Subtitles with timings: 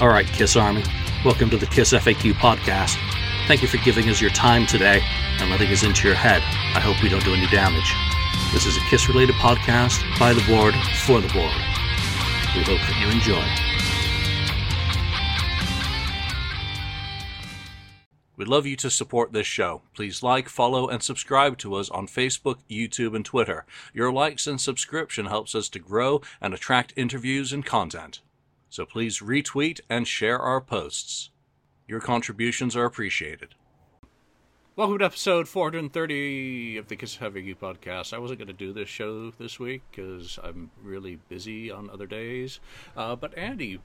[0.00, 0.84] All right, Kiss Army,
[1.24, 2.96] welcome to the Kiss FAQ podcast.
[3.48, 5.02] Thank you for giving us your time today
[5.40, 6.40] and letting us into your head.
[6.76, 7.92] I hope we don't do any damage.
[8.52, 11.50] This is a Kiss related podcast by the board for the board.
[12.54, 13.42] We hope that you enjoy.
[18.36, 19.82] We'd love you to support this show.
[19.96, 23.66] Please like, follow, and subscribe to us on Facebook, YouTube, and Twitter.
[23.92, 28.20] Your likes and subscription helps us to grow and attract interviews and content.
[28.70, 31.30] So please retweet and share our posts.
[31.86, 33.54] Your contributions are appreciated.
[34.76, 38.12] Welcome to episode 430 of the Kiss FAQ podcast.
[38.12, 42.06] I wasn't going to do this show this week because I'm really busy on other
[42.06, 42.60] days.
[42.96, 43.80] Uh, but Andy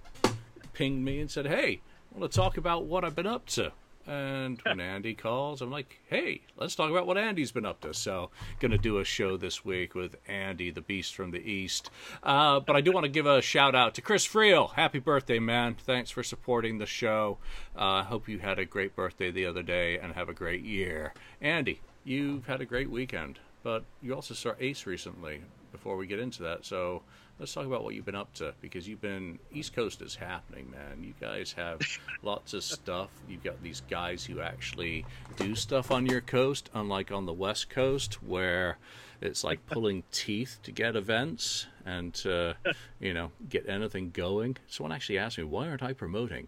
[0.74, 1.82] pinged me and said, Hey,
[2.14, 3.72] I want to talk about what I've been up to.
[4.06, 7.94] And when Andy calls, I'm like, hey, let's talk about what Andy's been up to.
[7.94, 11.90] So, going to do a show this week with Andy, the Beast from the East.
[12.22, 14.74] Uh, but I do want to give a shout out to Chris Friel.
[14.74, 15.76] Happy birthday, man.
[15.76, 17.38] Thanks for supporting the show.
[17.76, 20.64] I uh, hope you had a great birthday the other day and have a great
[20.64, 21.14] year.
[21.42, 26.20] Andy, you've had a great weekend, but you also saw Ace recently before we get
[26.20, 26.66] into that.
[26.66, 27.04] So,
[27.40, 30.70] let's talk about what you've been up to because you've been East Coast is happening,
[30.72, 31.04] man.
[31.04, 31.82] You guys have
[32.24, 33.10] lots of stuff.
[33.28, 35.06] You've got these guys who actually
[35.38, 38.78] do stuff on your coast, unlike on the West Coast where
[39.22, 42.56] it's like pulling teeth to get events and to,
[43.00, 44.58] you know, get anything going.
[44.68, 46.48] Someone actually asked me, "Why aren't I promoting?"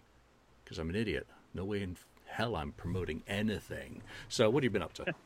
[0.64, 1.26] Because I'm an idiot.
[1.54, 4.02] No way in hell I'm promoting anything.
[4.28, 5.14] So, what have you been up to?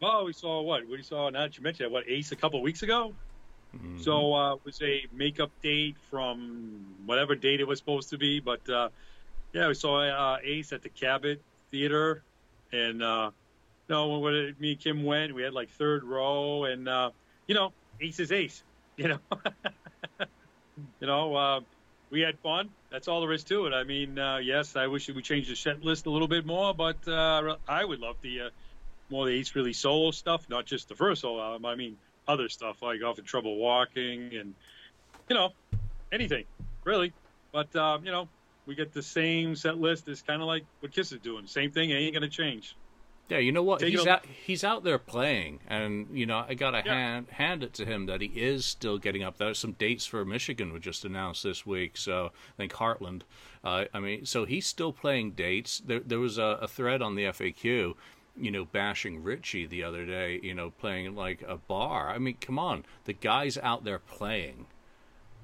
[0.00, 0.88] Well, we saw what?
[0.88, 3.14] We saw now that you mentioned it, what Ace a couple weeks ago.
[3.78, 4.02] Mm-hmm.
[4.02, 8.40] So uh, it was a makeup date from whatever date it was supposed to be.
[8.40, 8.88] But uh,
[9.52, 12.22] yeah, we saw uh, Ace at the Cabot Theater,
[12.72, 13.30] and uh,
[13.88, 17.10] you know when me and Kim went, we had like third row, and uh,
[17.46, 18.62] you know Ace is Ace,
[18.96, 19.18] you know.
[21.00, 21.60] you know, uh,
[22.10, 22.70] we had fun.
[22.90, 23.72] That's all there is to it.
[23.72, 26.74] I mean, uh, yes, I wish we changed the set list a little bit more,
[26.74, 28.50] but uh, I would love the uh,
[29.10, 31.66] more the Ace really solo stuff, not just the first solo album.
[31.66, 31.96] I mean
[32.28, 34.54] other stuff like often trouble walking and
[35.28, 35.50] you know
[36.12, 36.44] anything
[36.84, 37.12] really.
[37.52, 38.28] But um, you know
[38.66, 40.08] we get the same set list.
[40.08, 41.46] It's kind of like what Kiss is doing.
[41.46, 41.90] Same thing.
[41.90, 42.76] Ain't gonna change.
[43.28, 43.80] Yeah, you know what?
[43.80, 44.24] Take he's out.
[44.24, 46.94] He's out there playing, and you know I gotta yeah.
[46.94, 49.36] hand hand it to him that he is still getting up.
[49.36, 53.22] There's some dates for Michigan were just announced this week, so I think Heartland.
[53.62, 55.82] Uh, I mean, so he's still playing dates.
[55.84, 57.94] There, there was a, a thread on the FAQ
[58.38, 62.10] you know, bashing Richie the other day, you know, playing like a bar.
[62.10, 64.66] I mean, come on, the guy's out there playing,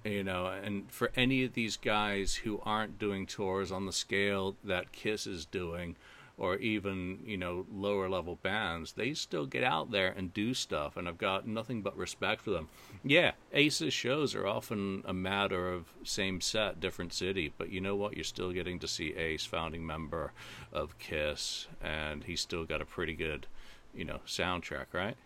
[0.05, 4.57] you know, and for any of these guys who aren't doing tours on the scale
[4.65, 5.97] that Kiss is doing,
[6.37, 10.97] or even you know lower level bands they still get out there and do stuff
[10.97, 12.69] and i've got nothing but respect for them
[13.05, 17.95] yeah ace's shows are often a matter of same set different city but you know
[17.95, 20.33] what you're still getting to see ace founding member
[20.73, 23.47] of kiss and he's still got a pretty good
[23.95, 25.17] you know soundtrack right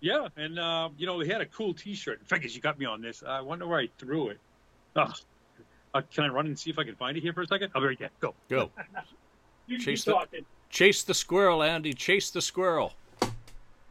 [0.00, 2.86] yeah and uh, you know he had a cool t-shirt in fact you got me
[2.86, 4.38] on this i wonder where i threw it
[4.96, 5.12] oh.
[5.92, 7.70] Uh, can I run and see if I can find it here for a second?
[7.72, 8.10] I'll be right back.
[8.18, 8.34] Go.
[8.48, 8.72] Go.
[9.66, 10.26] You chase the,
[10.68, 11.92] chase the squirrel, Andy.
[11.92, 12.92] Chase the squirrel.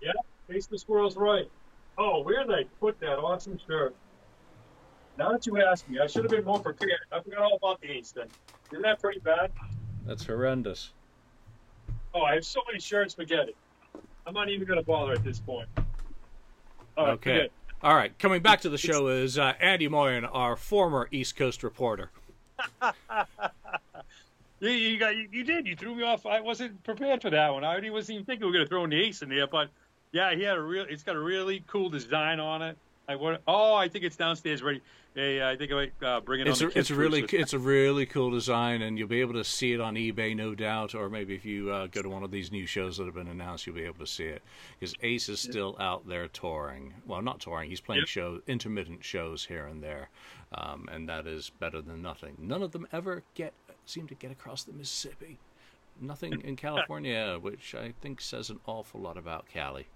[0.01, 0.11] Yeah,
[0.49, 1.49] chase the squirrel's right.
[1.97, 3.95] Oh, where did I put that awesome shirt?
[5.17, 6.99] Now that you ask me, I should have been more prepared.
[7.11, 7.99] I forgot all about the thing.
[8.71, 9.51] Isn't that pretty bad?
[10.05, 10.91] That's horrendous.
[12.15, 13.55] Oh, I have so many shirts, forget it.
[14.25, 15.67] I'm not even going to bother at this point.
[16.97, 17.49] All right, okay.
[17.81, 21.63] All right, coming back to the show is uh, Andy Moyen, our former East Coast
[21.63, 22.11] reporter.
[24.63, 25.67] You, you, got you, you, did.
[25.67, 26.25] You threw me off.
[26.25, 27.65] I wasn't prepared for that one.
[27.65, 29.45] I already wasn't even thinking we were going to throw an ace in there.
[29.45, 29.69] But
[30.13, 30.85] yeah, he had a real.
[30.89, 32.77] It's got a really cool design on it.
[33.07, 33.41] I want.
[33.45, 34.81] Oh, I think it's downstairs ready.
[35.15, 36.47] Hey, I think I might uh, bring it.
[36.47, 39.33] It's on a, it's a really it's a really cool design, and you'll be able
[39.33, 40.95] to see it on eBay, no doubt.
[40.95, 43.27] Or maybe if you uh, go to one of these new shows that have been
[43.27, 44.41] announced, you'll be able to see it.
[44.79, 46.93] Because Ace is still out there touring.
[47.05, 47.69] Well, not touring.
[47.69, 48.07] He's playing yep.
[48.07, 50.09] shows, intermittent shows here and there,
[50.55, 52.35] um, and that is better than nothing.
[52.39, 53.53] None of them ever get
[53.85, 55.39] seem to get across the Mississippi.
[56.01, 59.87] Nothing in California, which I think says an awful lot about Cali.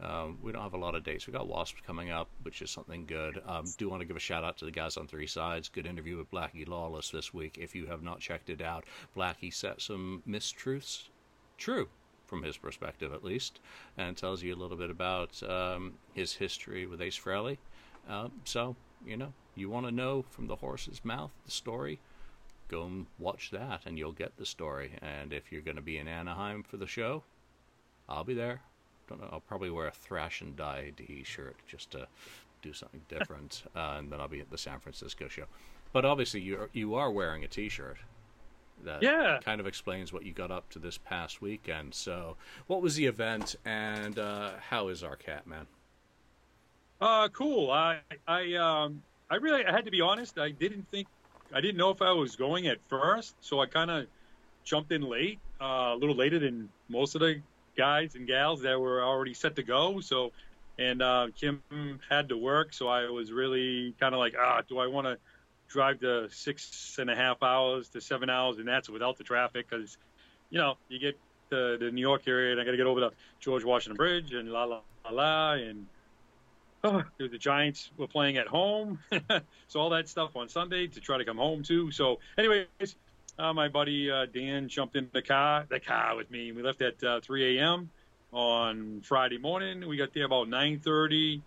[0.00, 1.26] Um, we don't have a lot of dates.
[1.26, 3.42] We got Wasps coming up, which is something good.
[3.46, 5.68] Um, do want to give a shout out to the guys on Three Sides.
[5.68, 7.58] Good interview with Blackie Lawless this week.
[7.60, 8.84] If you have not checked it out,
[9.16, 11.08] Blackie set some mistruths
[11.56, 11.88] true
[12.26, 13.58] from his perspective, at least,
[13.96, 17.56] and tells you a little bit about um, his history with Ace Frehley.
[18.08, 21.98] Uh, so, you know, you want to know from the horse's mouth the story
[22.68, 24.92] go and watch that and you'll get the story.
[25.02, 27.22] And if you're going to be in Anaheim for the show,
[28.08, 28.60] I'll be there.
[29.08, 29.28] Don't know.
[29.32, 32.06] I'll probably wear a Thrash and Die t shirt just to
[32.62, 33.62] do something different.
[33.74, 35.44] uh, and then I'll be at the San Francisco show.
[35.92, 37.96] But obviously, you you are wearing a T-shirt.
[38.84, 39.38] That yeah.
[39.42, 41.94] kind of explains what you got up to this past weekend.
[41.94, 42.36] So,
[42.66, 45.66] what was the event, and uh, how is our cat man?
[47.00, 47.70] Uh, cool.
[47.70, 50.38] I I um I really I had to be honest.
[50.38, 51.08] I didn't think
[51.52, 54.06] I didn't know if I was going at first, so I kind of
[54.64, 57.40] jumped in late, uh, a little later than most of the
[57.76, 60.00] guys and gals that were already set to go.
[60.00, 60.32] So,
[60.78, 61.62] and uh, Kim
[62.08, 65.16] had to work, so I was really kind of like, ah, do I want to
[65.68, 69.68] drive the six and a half hours to seven hours, and that's without the traffic,
[69.68, 69.96] because
[70.50, 71.18] you know you get
[71.50, 73.10] to the New York area, and I got to get over the
[73.40, 75.86] George Washington Bridge and la la la la, and
[76.84, 78.98] oh, the Giants were playing at home,
[79.68, 81.90] so all that stuff on Sunday to try to come home too.
[81.90, 82.96] So, anyways,
[83.38, 86.52] uh, my buddy uh, Dan jumped in the car, the car with me.
[86.52, 87.90] We left at uh, 3 a.m.
[88.32, 89.86] on Friday morning.
[89.86, 91.40] We got there about 9:30,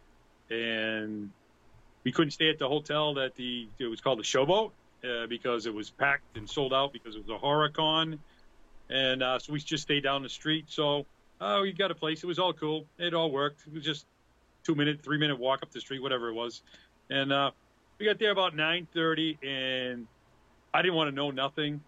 [0.50, 1.32] and
[2.04, 4.72] we couldn't stay at the hotel that the it was called the Showboat
[5.04, 8.20] uh, because it was packed and sold out because it was a horror con,
[8.90, 10.66] and uh, so we just stayed down the street.
[10.68, 11.06] So
[11.40, 12.24] uh, we got a place.
[12.24, 12.86] It was all cool.
[12.98, 13.62] It all worked.
[13.68, 14.06] It was just
[14.64, 16.62] two minute, three minute walk up the street, whatever it was.
[17.10, 17.52] And uh,
[18.00, 20.08] we got there about 9:30, and
[20.74, 21.82] I didn't want to know nothing.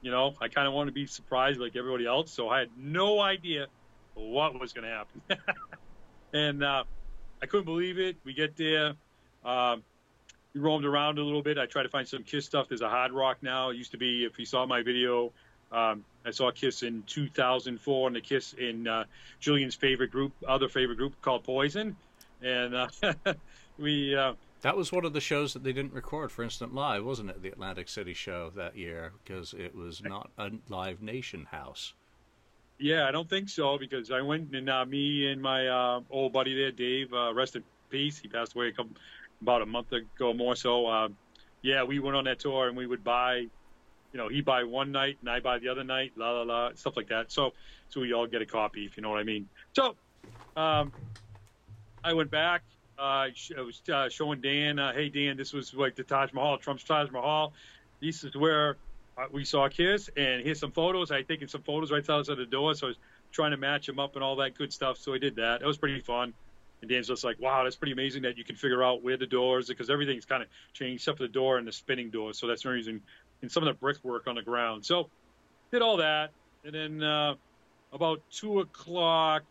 [0.00, 2.70] You know, I kind of wanted to be surprised like everybody else, so I had
[2.78, 3.66] no idea
[4.14, 5.20] what was going to happen.
[6.32, 6.84] and uh,
[7.42, 8.16] I couldn't believe it.
[8.24, 8.94] We get there.
[9.44, 9.82] Um,
[10.54, 11.58] we roamed around a little bit.
[11.58, 12.68] I tried to find some Kiss stuff.
[12.68, 13.70] There's a Hard Rock now.
[13.70, 15.32] It used to be, if you saw my video,
[15.70, 19.04] um, I saw Kiss in 2004 and the Kiss in uh,
[19.40, 21.96] Julian's favorite group, other favorite group called Poison
[22.42, 22.88] and uh,
[23.78, 24.14] we.
[24.14, 27.30] Uh, that was one of the shows that they didn't record for Instant Live, wasn't
[27.30, 27.42] it?
[27.42, 31.94] The Atlantic City show that year because it was not a Live Nation house.
[32.78, 36.32] Yeah, I don't think so because I went and uh, me and my uh, old
[36.32, 38.18] buddy there, Dave, uh, rest in peace.
[38.18, 38.96] He passed away a couple,
[39.42, 40.86] about a month ago more so.
[40.86, 41.08] Uh,
[41.62, 43.48] yeah, we went on that tour and we would buy, you
[44.14, 46.96] know, he buy one night and I buy the other night, la la la, stuff
[46.96, 47.32] like that.
[47.32, 47.52] So,
[47.88, 49.48] so we all get a copy, if you know what I mean.
[49.72, 49.96] So,
[50.56, 50.92] um,
[52.04, 52.62] I went back.
[52.98, 56.58] Uh, I was uh, showing Dan, uh, hey Dan, this was like the Taj Mahal,
[56.58, 57.52] Trump's Taj Mahal.
[58.00, 58.76] This is where
[59.16, 61.10] uh, we saw Kiss, and here's some photos.
[61.10, 62.96] I taken some photos right outside the door, so I was
[63.30, 64.98] trying to match them up and all that good stuff.
[64.98, 65.62] So I did that.
[65.62, 66.34] It was pretty fun.
[66.80, 69.26] And Dan's just like, wow, that's pretty amazing that you can figure out where the
[69.26, 72.32] doors, because everything's kind of changed except for the door and the spinning door.
[72.32, 73.00] So that's the reason,
[73.42, 74.86] and some of the brickwork on the ground.
[74.86, 75.08] So
[75.72, 76.30] did all that,
[76.64, 77.34] and then uh,
[77.92, 79.42] about two o'clock,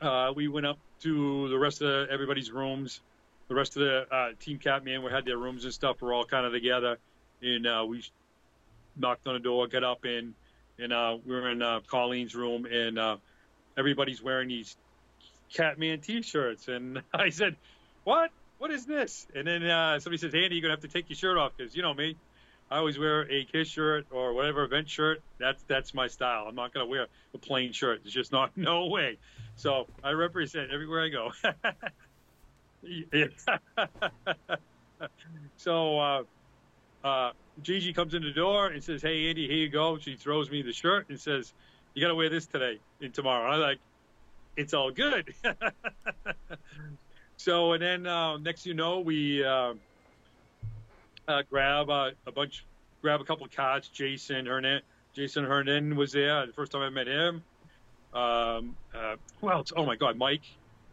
[0.00, 3.00] uh, we went up to the rest of everybody's rooms.
[3.48, 6.00] The rest of the uh, team cat man, we had their rooms and stuff.
[6.00, 6.98] We're all kind of together,
[7.42, 8.04] and uh, we
[8.96, 10.34] knocked on the door, got up in,
[10.78, 13.16] and uh, we were in uh, Colleen's room, and uh,
[13.76, 14.76] everybody's wearing these
[15.52, 17.56] Catman T-shirts, and I said,
[18.04, 18.30] "What?
[18.58, 21.16] What is this?" And then uh, somebody says, "Andy, you're gonna have to take your
[21.16, 22.16] shirt off because you know me.
[22.70, 25.20] I always wear a Kiss shirt or whatever event shirt.
[25.38, 26.44] That's that's my style.
[26.48, 28.02] I'm not gonna wear a plain shirt.
[28.04, 29.18] It's just not no way.
[29.56, 31.32] So I represent everywhere I go.
[35.56, 36.22] so uh,
[37.02, 37.32] uh,
[37.62, 40.62] Gigi comes in the door and says, "Hey Andy, here you go." She throws me
[40.62, 41.52] the shirt and says,
[41.94, 43.80] "You got to wear this today and tomorrow." I'm like,
[44.56, 45.34] "It's all good."
[47.36, 49.44] so and then uh, next you know we.
[51.30, 52.64] Uh, grab uh, a bunch,
[53.02, 53.86] grab a couple of cards.
[53.86, 54.80] Jason Hernan,
[55.14, 57.44] Jason Hernan was there the first time I met him.
[58.12, 59.72] Um, uh, who else?
[59.76, 60.42] Oh my God, Mike,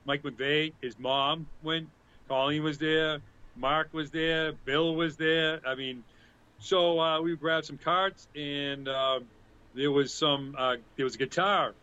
[0.06, 1.90] Mike McVeigh, his mom went.
[2.28, 3.18] Colleen was there.
[3.56, 4.52] Mark was there.
[4.52, 5.60] Bill was there.
[5.66, 6.04] I mean,
[6.60, 9.22] so uh, we grabbed some cards, and uh,
[9.74, 10.56] there was some.
[10.56, 11.74] Uh, there was a guitar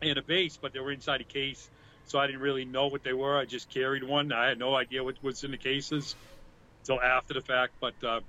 [0.00, 1.70] and a bass, but they were inside a case,
[2.06, 3.38] so I didn't really know what they were.
[3.38, 4.32] I just carried one.
[4.32, 6.16] I had no idea what was in the cases
[6.82, 7.74] until after the fact.
[7.80, 8.20] But uh,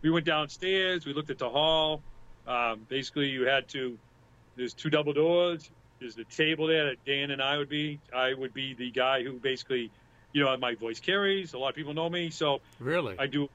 [0.00, 1.06] we went downstairs.
[1.06, 2.02] We looked at the hall.
[2.46, 3.98] Um, basically, you had to.
[4.56, 5.70] There's two double doors.
[6.00, 8.00] There's the table there that Dan and I would be.
[8.14, 9.90] I would be the guy who basically,
[10.32, 11.54] you know, my voice carries.
[11.54, 13.48] A lot of people know me, so really, I do.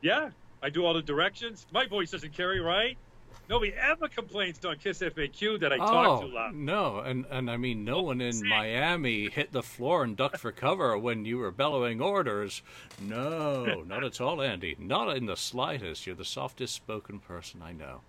[0.00, 0.30] Yeah,
[0.62, 1.64] I do all the directions.
[1.72, 2.98] My voice doesn't carry, right?
[3.52, 6.54] Nobody ever complains on Kiss FAQ that I oh, talk too loud.
[6.54, 10.52] No, and and I mean, no one in Miami hit the floor and ducked for
[10.52, 12.62] cover when you were bellowing orders.
[12.98, 14.74] No, not at all, Andy.
[14.78, 16.06] Not in the slightest.
[16.06, 18.00] You're the softest spoken person I know.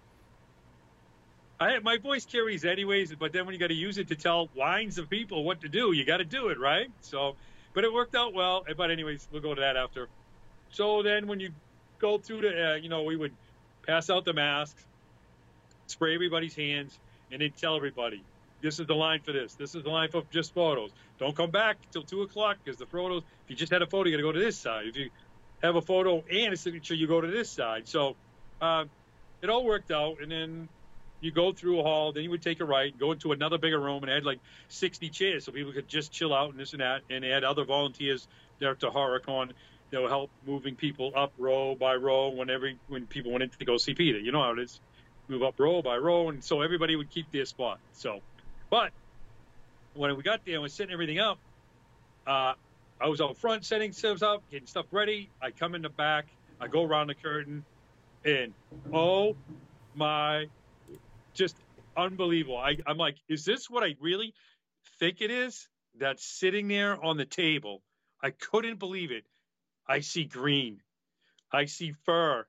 [1.59, 4.47] I, my voice carries anyways, but then when you got to use it to tell
[4.55, 6.89] lines of people what to do, you got to do it, right?
[7.01, 7.35] So,
[7.73, 8.63] but it worked out well.
[8.77, 10.07] But anyways, we'll go to that after.
[10.69, 11.50] So then when you
[12.00, 13.33] go through the, uh, you know, we would
[13.85, 14.85] pass out the masks
[15.87, 16.97] spray everybody's hands,
[17.31, 18.23] and then tell everybody,
[18.61, 19.55] this is the line for this.
[19.55, 20.91] This is the line for just photos.
[21.19, 23.23] Don't come back till two o'clock because the photos.
[23.43, 24.87] If you just had a photo, you got to go to this side.
[24.87, 25.09] If you
[25.61, 27.87] have a photo and a signature, you go to this side.
[27.87, 28.15] So
[28.61, 28.85] uh,
[29.41, 30.21] it all worked out.
[30.21, 30.69] And then
[31.19, 33.79] you go through a hall, then you would take a right, go into another bigger
[33.79, 36.81] room, and had like 60 chairs so people could just chill out and this and
[36.81, 37.01] that.
[37.09, 38.27] And had other volunteers
[38.59, 39.51] there to HorrorCon
[39.91, 43.65] that would help moving people up row by row whenever when people went in to
[43.65, 44.19] go see Peter.
[44.19, 44.79] You know how it is.
[45.33, 47.79] Move up row by row, and so everybody would keep their spot.
[47.93, 48.19] So,
[48.69, 48.91] but
[49.95, 51.39] when we got there and was setting everything up,
[52.27, 52.53] uh,
[53.01, 55.31] I was out front setting stuff up, getting stuff ready.
[55.41, 56.27] I come in the back,
[56.61, 57.65] I go around the curtain,
[58.23, 58.53] and
[58.93, 59.35] oh
[59.95, 60.45] my,
[61.33, 61.55] just
[61.97, 62.57] unbelievable.
[62.57, 64.35] I, I'm like, is this what I really
[64.99, 65.67] think it is?
[65.99, 67.81] That's sitting there on the table.
[68.21, 69.23] I couldn't believe it.
[69.87, 70.81] I see green,
[71.51, 72.45] I see fur,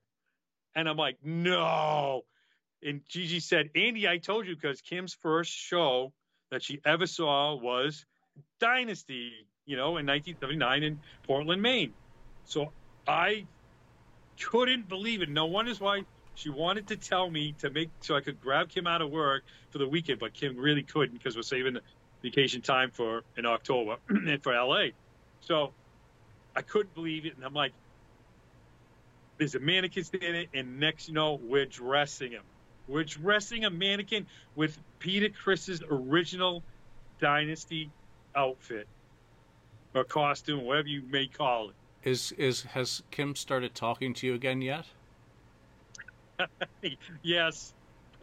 [0.76, 2.24] and I'm like, no.
[2.84, 6.12] And Gigi said, Andy, I told you because Kim's first show
[6.50, 8.04] that she ever saw was
[8.60, 9.32] Dynasty,
[9.64, 11.94] you know, in 1979 in Portland, Maine.
[12.44, 12.72] So
[13.08, 13.46] I
[14.38, 15.30] couldn't believe it.
[15.30, 16.02] No wonder why
[16.34, 19.44] she wanted to tell me to make so I could grab Kim out of work
[19.70, 21.80] for the weekend, but Kim really couldn't because we're saving the
[22.22, 24.88] vacation time for in October and for LA.
[25.40, 25.72] So
[26.54, 27.72] I couldn't believe it, and I'm like,
[29.38, 32.42] "There's a mannequin standing, and next you know, we're dressing him.
[32.86, 34.26] We're dressing a mannequin
[34.56, 36.62] with Peter Criss's original
[37.20, 37.90] Dynasty
[38.34, 38.86] outfit
[39.94, 41.74] or costume, whatever you may call it.
[42.02, 44.84] Is is has Kim started talking to you again yet?
[47.22, 47.72] yes.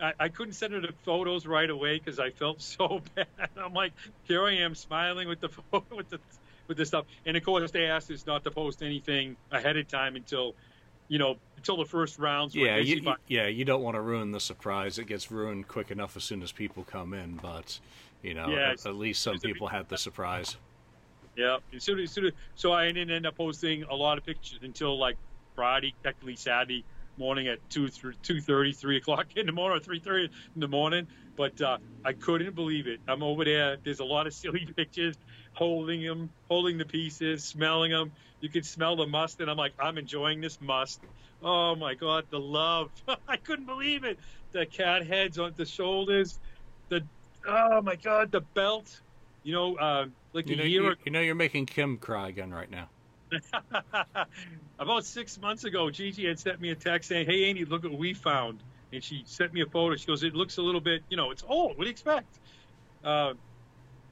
[0.02, 3.28] I, I, couldn't send her the photos right away because I felt so bad.
[3.58, 5.50] I'm like, here I am smiling with the
[5.96, 6.20] with the
[6.68, 9.88] with this stuff, and of course they asked us not to post anything ahead of
[9.88, 10.56] time until,
[11.12, 12.56] you know, until the first rounds.
[12.56, 14.98] Yeah, you, yeah, you don't want to ruin the surprise.
[14.98, 17.82] It gets ruined quick enough as soon as people come in, but
[18.24, 20.56] you know, yeah, at, at, least some people had the surprise.
[21.36, 24.26] Yeah, as soon as, soon as, so I didn't end up posting a lot of
[24.26, 25.18] pictures until like
[25.54, 26.86] Friday, technically Saturday
[27.18, 27.90] morning at two
[28.24, 31.06] two thirty, three o'clock in the morning, or three thirty in the morning.
[31.36, 33.02] But uh, I couldn't believe it.
[33.10, 33.76] I'm over there.
[33.84, 35.18] There's a lot of silly pictures,
[35.54, 38.12] holding them, holding the pieces, smelling them.
[38.40, 41.02] You can smell the must, and I'm like, I'm enjoying this must.
[41.44, 42.90] Oh my God, the love!
[43.28, 44.20] I couldn't believe it.
[44.52, 46.40] The cat heads on the shoulders,
[46.90, 47.04] the
[47.48, 49.02] oh my God, the belt.
[49.44, 50.84] You know, uh, like you a know, year.
[50.84, 52.90] You, you know, you're making Kim cry again right now.
[54.80, 57.94] About six months ago, Gigi had sent me a text saying, "Hey, Andy, look what
[57.94, 58.62] we found."
[58.94, 59.96] And she sent me a photo.
[59.96, 61.78] She goes, "It looks a little bit, you know, it's old.
[61.78, 62.40] What do you expect?"
[63.04, 63.34] Uh,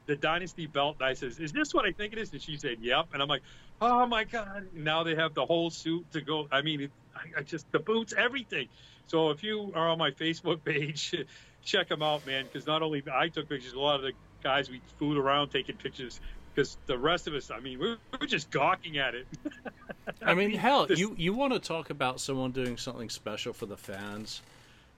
[0.09, 0.97] the Dynasty belt.
[0.99, 3.21] And I says, "Is this what I think it is?" And she said, "Yep." And
[3.21, 3.43] I'm like,
[3.79, 6.47] "Oh my god!" now they have the whole suit to go.
[6.51, 8.67] I mean, it, I, I just the boots, everything.
[9.07, 11.15] So if you are on my Facebook page,
[11.63, 12.45] check them out, man.
[12.45, 14.13] Because not only I took pictures, a lot of the
[14.43, 16.19] guys we fooled around taking pictures
[16.53, 19.27] because the rest of us, I mean, we're, we're just gawking at it.
[20.23, 20.99] I mean, hell, this...
[20.99, 24.41] you you want to talk about someone doing something special for the fans?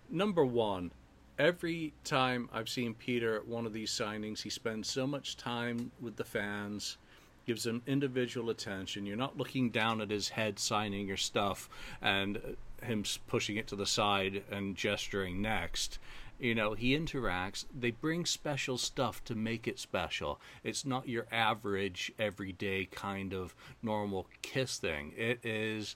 [0.10, 0.92] Number one,
[1.38, 5.92] every time I've seen Peter at one of these signings, he spends so much time
[6.02, 6.98] with the fans,
[7.46, 9.06] gives them individual attention.
[9.06, 11.70] You're not looking down at his head signing your stuff
[12.02, 16.00] and uh, him pushing it to the side and gesturing next.
[16.40, 17.66] You know, he interacts.
[17.78, 20.40] They bring special stuff to make it special.
[20.64, 25.14] It's not your average, everyday kind of normal kiss thing.
[25.16, 25.96] It is.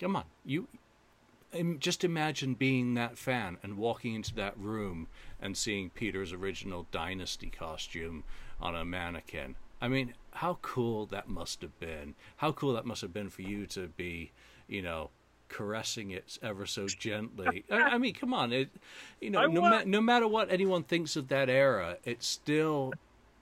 [0.00, 0.66] Come on, you.
[1.78, 5.08] Just imagine being that fan and walking into that room
[5.40, 8.24] and seeing Peter's original Dynasty costume
[8.60, 9.56] on a mannequin.
[9.80, 12.14] I mean, how cool that must have been.
[12.36, 14.32] How cool that must have been for you to be,
[14.66, 15.10] you know,
[15.48, 17.64] caressing it ever so gently.
[17.70, 18.70] I, I, mean, come on, it,
[19.20, 22.92] you know, no, ma- no matter what anyone thinks of that era, it's still,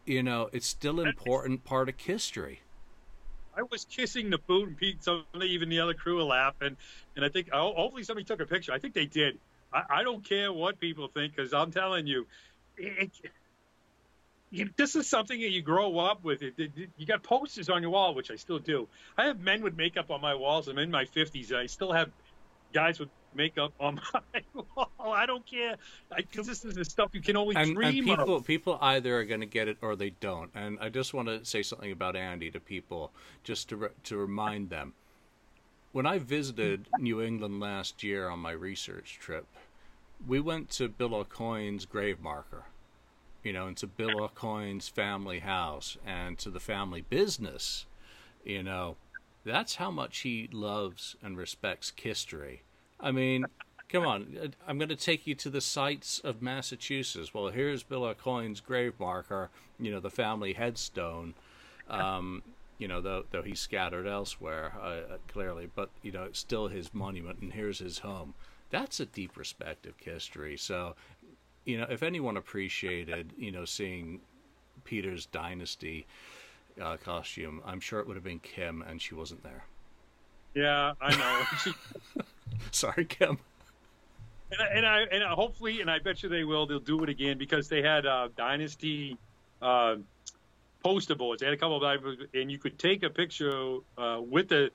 [0.04, 2.60] you know, it's still an important part of history.
[3.56, 6.76] I was kissing the boot, and Pete, somebody, even the other crew, were laughing,
[7.16, 8.72] and I think oh, hopefully somebody took a picture.
[8.72, 9.38] I think they did.
[9.72, 12.26] I, I don't care what people think because I'm telling you,
[12.76, 13.10] it,
[14.50, 16.42] you, this is something that you grow up with.
[16.42, 18.88] It, it, you got posters on your wall, which I still do.
[19.16, 20.68] I have men with makeup on my walls.
[20.68, 21.52] I'm in my 50s.
[21.52, 22.10] I still have
[22.72, 24.42] guys with makeup on my
[24.76, 24.90] wall.
[25.00, 25.76] I don't care.
[26.16, 28.46] Because this is the stuff you can only and, dream and people, of.
[28.46, 30.50] People either are going to get it or they don't.
[30.54, 33.10] And I just want to say something about Andy to people,
[33.44, 34.94] just to re- to remind them.
[35.92, 39.46] When I visited New England last year on my research trip,
[40.26, 42.64] we went to Bill Aucoin's grave marker
[43.42, 47.86] you know, into Bill Aucoin's family house and to the family business,
[48.44, 48.96] you know,
[49.44, 52.62] that's how much he loves and respects history.
[53.02, 53.46] I mean,
[53.88, 57.34] come on, I'm going to take you to the sites of Massachusetts.
[57.34, 61.34] Well, here's Bill Aucoin's grave marker, you know, the family headstone.
[61.90, 62.42] Um,
[62.78, 66.94] you know, though though he's scattered elsewhere, uh, clearly, but you know, it's still his
[66.94, 68.34] monument, and here's his home.
[68.70, 70.56] That's a deep respect of history.
[70.56, 70.96] So,
[71.64, 74.20] you know, if anyone appreciated, you know, seeing
[74.84, 76.06] Peter's dynasty
[76.80, 79.64] uh, costume, I'm sure it would have been Kim, and she wasn't there.
[80.54, 81.72] Yeah, I know.
[82.70, 83.38] Sorry, Kim.
[84.50, 86.66] And I, and I, and I, hopefully, and I bet you they will.
[86.66, 89.16] They'll do it again because they had uh, Dynasty
[89.62, 89.96] uh,
[90.82, 91.40] poster boards.
[91.40, 92.04] They had a couple of,
[92.34, 94.70] and you could take a picture uh, with the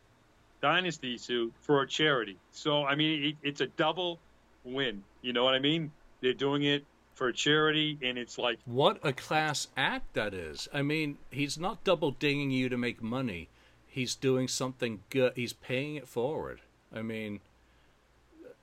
[0.62, 2.38] Dynasty suit for a charity.
[2.52, 4.20] So I mean, it, it's a double
[4.64, 5.04] win.
[5.22, 5.92] You know what I mean?
[6.22, 10.68] They're doing it for a charity, and it's like what a class act that is.
[10.74, 13.50] I mean, he's not double dinging you to make money.
[13.86, 15.34] He's doing something good.
[15.36, 16.62] He's paying it forward.
[16.94, 17.40] I mean,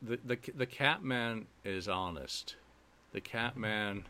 [0.04, 2.56] the the the Catman is honest.
[3.12, 4.04] The Catman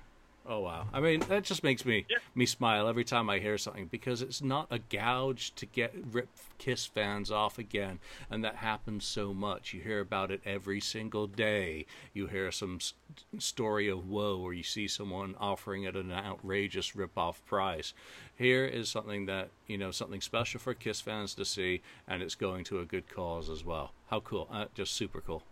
[0.46, 0.88] Oh wow!
[0.92, 2.18] I mean, that just makes me yeah.
[2.34, 6.28] me smile every time I hear something because it's not a gouge to get rip
[6.58, 7.98] Kiss fans off again,
[8.30, 9.72] and that happens so much.
[9.72, 11.86] You hear about it every single day.
[12.12, 12.78] You hear some
[13.38, 17.94] story of woe, or you see someone offering it at an outrageous rip-off price.
[18.36, 22.34] Here is something that you know, something special for Kiss fans to see, and it's
[22.34, 23.92] going to a good cause as well.
[24.08, 24.48] How cool!
[24.52, 25.42] Uh, just super cool.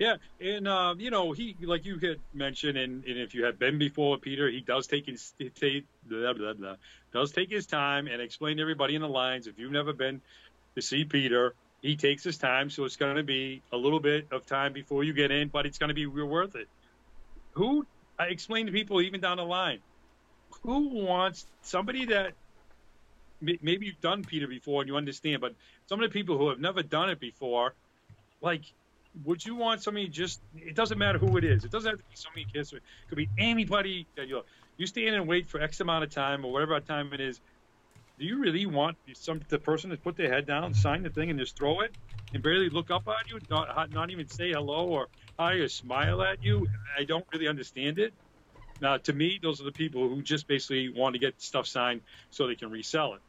[0.00, 3.58] Yeah, and um, you know he like you had mentioned, and, and if you have
[3.58, 6.76] been before Peter, he does take his take, blah, blah, blah,
[7.12, 9.46] does take his time and explain to everybody in the lines.
[9.46, 10.22] If you've never been
[10.74, 14.28] to see Peter, he takes his time, so it's going to be a little bit
[14.32, 16.68] of time before you get in, but it's going to be real worth it.
[17.52, 17.84] Who
[18.18, 19.80] I explain to people even down the line,
[20.62, 22.32] who wants somebody that
[23.42, 25.52] maybe you've done Peter before and you understand, but
[25.88, 27.74] some of the people who have never done it before,
[28.40, 28.62] like
[29.24, 30.40] would you want somebody just?
[30.54, 31.64] It doesn't matter who it is.
[31.64, 32.72] It doesn't have to be somebody kids.
[32.72, 34.42] It could be anybody that you
[34.76, 37.40] you stand and wait for X amount of time or whatever time it is.
[38.18, 41.30] Do you really want some the person to put their head down, sign the thing,
[41.30, 41.94] and just throw it,
[42.34, 46.22] and barely look up at you, not not even say hello or hi or smile
[46.22, 46.68] at you?
[46.98, 48.12] I don't really understand it.
[48.80, 52.00] Now, to me, those are the people who just basically want to get stuff signed
[52.30, 53.20] so they can resell it.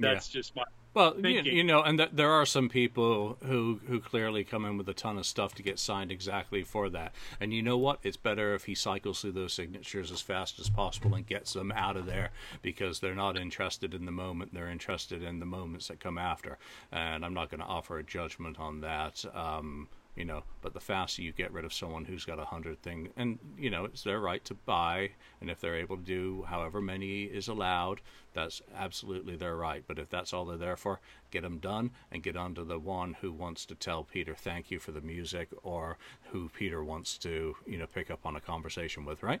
[0.00, 0.40] That's yeah.
[0.40, 4.44] just my well, you, you, know, and th- there are some people who who clearly
[4.44, 7.12] come in with a ton of stuff to get signed exactly for that.
[7.40, 8.00] And you know what?
[8.02, 11.70] It's better if he cycles through those signatures as fast as possible and gets them
[11.72, 12.30] out of there
[12.62, 16.58] because they're not interested in the moment; they're interested in the moments that come after.
[16.90, 19.24] And I'm not going to offer a judgment on that.
[19.32, 19.88] Um,
[20.20, 23.08] you know but the faster you get rid of someone who's got a hundred thing
[23.16, 25.08] and you know it's their right to buy
[25.40, 28.02] and if they're able to do however many is allowed
[28.32, 29.82] that's absolutely their right.
[29.88, 32.78] But if that's all they're there for get them done and get on to the
[32.78, 35.96] one who wants to tell peter thank you for the music or
[36.30, 39.40] who peter wants to you know pick up on a conversation with right?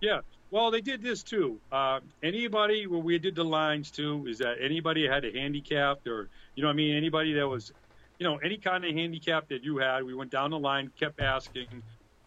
[0.00, 0.20] Yeah.
[0.52, 1.58] Well they did this too.
[1.72, 6.28] Uh, anybody where we did the lines too is that anybody had a handicap or
[6.54, 6.94] you know i mean?
[6.94, 7.72] Anybody that was
[8.18, 11.20] you know, any kind of handicap that you had, we went down the line, kept
[11.20, 11.66] asking,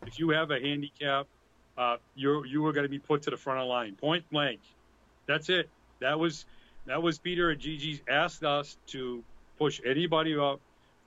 [0.06, 1.28] if you have a handicap,
[1.78, 4.26] uh, you you were going to be put to the front of the line, point
[4.32, 4.60] blank.
[5.28, 5.70] That's it.
[6.00, 6.46] That was
[6.86, 9.24] that was Peter and Gigi asked us to
[9.58, 10.60] push anybody up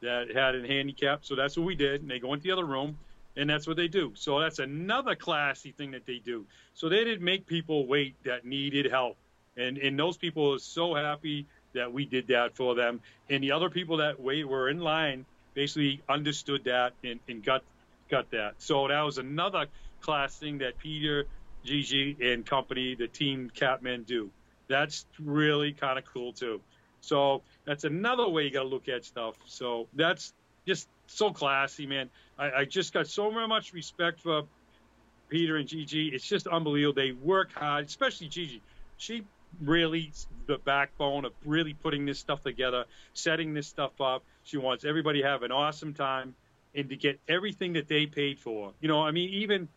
[0.03, 1.25] that had a handicap.
[1.25, 2.03] So that's what we did.
[2.03, 2.99] And they go into the other room,
[3.37, 4.13] and that's what they do.
[4.15, 6.47] So that's another classy thing that they do.
[6.75, 9.17] So they didn't make people wait that needed help,
[9.57, 13.01] and and those people are so happy that we did that for them.
[13.29, 17.63] And the other people that wait were in line basically understood that and, and got
[18.11, 18.55] got that.
[18.59, 19.67] So that was another
[20.01, 21.27] class thing that Peter,
[21.65, 24.31] Gigi, and company, the team Catmen do.
[24.69, 26.61] That's really kind of cool too.
[27.01, 29.37] So that's another way you got to look at stuff.
[29.47, 30.33] So that's
[30.67, 32.11] just so classy, man.
[32.39, 34.43] I, I just got so much respect for
[35.29, 36.09] Peter and Gigi.
[36.09, 36.95] It's just unbelievable.
[36.95, 38.61] They work hard, especially Gigi.
[38.97, 39.23] She
[39.61, 40.13] really
[40.47, 42.85] the backbone of really putting this stuff together,
[43.15, 44.25] setting this stuff up.
[44.45, 46.35] She wants everybody to have an awesome time
[46.75, 48.73] and to get everything that they paid for.
[48.81, 49.69] You know, I mean, even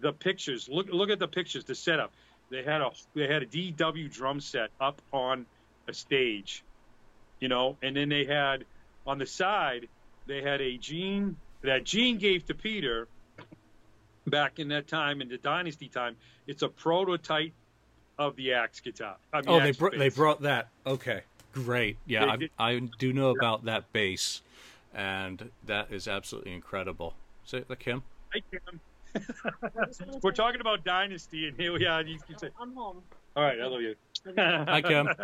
[0.00, 0.68] the pictures.
[0.68, 1.64] Look, look at the pictures.
[1.64, 2.12] The setup.
[2.50, 5.46] They had a they had a DW drum set up on
[5.88, 6.62] a stage,
[7.40, 8.64] you know, and then they had
[9.06, 9.88] on the side
[10.26, 13.08] they had a Gene that Gene gave to Peter
[14.26, 16.16] back in that time in the dynasty time.
[16.46, 17.52] It's a prototype
[18.18, 19.16] of the axe guitar.
[19.32, 20.68] I mean, oh, they br- they brought that.
[20.86, 21.22] Okay,
[21.52, 21.96] great.
[22.06, 24.42] Yeah, I, I, do know about that bass,
[24.94, 27.14] and that is absolutely incredible.
[27.44, 28.02] Say it, the Kim.
[28.32, 28.80] Hi, Kim.
[30.22, 32.02] We're talking about Dynasty, and here we are.
[32.02, 33.02] You can say, I'm home.
[33.36, 33.94] All right, I love you.
[34.36, 35.08] Hi, Kim.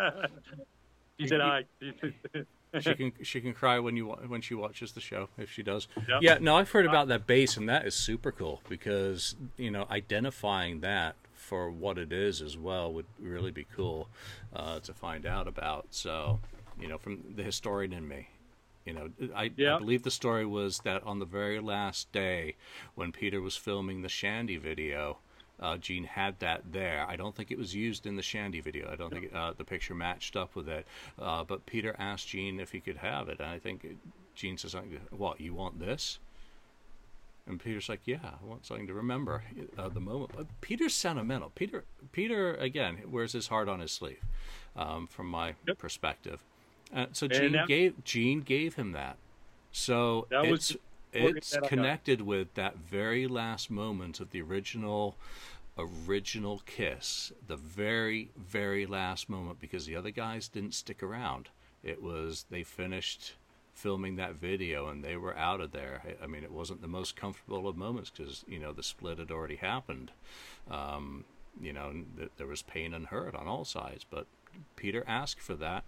[1.19, 1.65] He said hi.
[2.79, 5.89] she can she can cry when you when she watches the show if she does.
[5.97, 6.21] Yep.
[6.21, 9.85] Yeah, no, I've heard about that bass, and that is super cool because you know
[9.91, 14.07] identifying that for what it is as well would really be cool
[14.53, 15.87] uh, to find out about.
[15.91, 16.39] So,
[16.79, 18.27] you know, from the historian in me,
[18.85, 19.75] you know, I, Yeah.
[19.75, 22.55] I believe the story was that on the very last day
[22.95, 25.17] when Peter was filming the Shandi video,
[25.59, 27.05] uh, Gene had that there.
[27.07, 28.89] I don't think it was used in the Shandi video.
[28.91, 30.87] I don't think uh, the picture matched up with it.
[31.17, 33.85] Uh, but Peter asked Gene if he could have it, and I think
[34.35, 34.75] Gene says,
[35.09, 36.19] "What you want this?"
[37.49, 39.43] And Peter's like, "Yeah, I want something to remember
[39.77, 41.51] uh, the moment." But Peter's sentimental.
[41.55, 44.23] Peter, Peter again wears his heart on his sleeve,
[44.75, 45.77] um, from my Yep.
[45.79, 46.43] perspective.
[46.93, 49.17] Uh, so Gene that- gave Gene gave him that.
[49.71, 50.77] So That was
[51.11, 55.17] it's it's connected with that very last moment of the original
[55.77, 61.47] original kiss the very very last moment because the other guys didn't stick around
[61.83, 63.33] it was they finished
[63.79, 67.15] filming that video and they were out of there i mean it wasn't the most
[67.15, 70.11] comfortable of moments because you know the split had already happened
[70.69, 71.23] um,
[71.61, 74.27] you know th- there was pain and hurt on all sides but
[74.75, 75.83] peter asked for that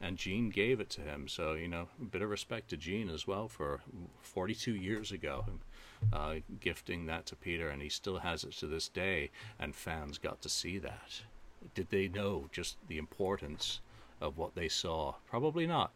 [0.00, 1.28] and Gene gave it to him.
[1.28, 3.80] So you know, a bit of respect to Gene as well for
[4.20, 5.46] 42 years ago,
[6.12, 9.30] uh, gifting that to Peter, and he still has it to this day.
[9.58, 11.22] And fans got to see that.
[11.74, 13.80] Did they know just the importance
[14.20, 15.14] of what they saw?
[15.28, 15.90] Probably not.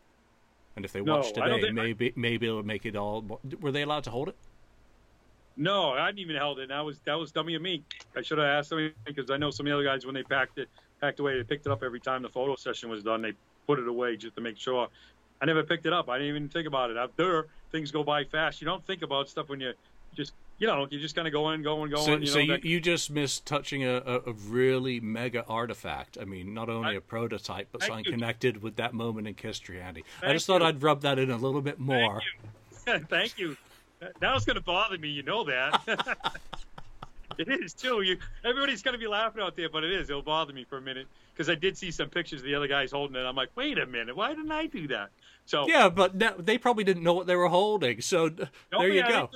[0.81, 3.21] And if they No, watch today, think- maybe maybe it'll make it all.
[3.61, 4.37] Were they allowed to hold it?
[5.59, 6.63] No, I didn't even held it.
[6.63, 7.83] And that was that was dummy of me.
[8.17, 10.23] I should have asked them because I know some of the other guys when they
[10.23, 10.71] packed it
[11.03, 13.21] packed away, they picked it up every time the photo session was done.
[13.21, 13.35] They
[13.67, 14.89] put it away just to make sure.
[15.43, 16.09] I never picked it up.
[16.09, 16.97] I didn't even think about it.
[16.97, 19.75] After things go by fast, you don't think about stuff when you
[20.15, 22.05] just you know you're just kind of go in, going, going.
[22.05, 26.19] So, you so know, you, that- you just missed touching a, a, really mega artifact.
[26.21, 28.13] I mean, not only I- a prototype, but something you.
[28.13, 30.05] connected with that moment in history, Andy.
[30.23, 30.69] I just thought you.
[30.69, 32.23] I'd rub that in a little bit more.
[33.09, 33.57] Thank you.
[34.23, 35.09] Now it's going to bother me.
[35.09, 35.81] You know that.
[37.39, 38.03] it is too.
[38.03, 40.11] You everybody's going to be laughing out there, but it is.
[40.11, 42.67] It'll bother me for a minute because I did see some pictures of the other
[42.67, 43.25] guys holding it.
[43.25, 45.11] I'm like, wait a minute, why didn't I do that?
[45.47, 48.03] So Yeah, but they probably didn't know what they were holding.
[48.03, 49.31] So there you go.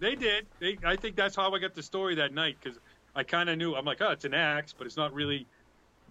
[0.00, 0.46] They, did.
[0.60, 2.78] They, I think that's how I got the story that night because
[3.14, 3.74] I kind of knew.
[3.74, 5.46] I'm like, oh, it's an axe, but it's not really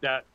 [0.02, 0.26] that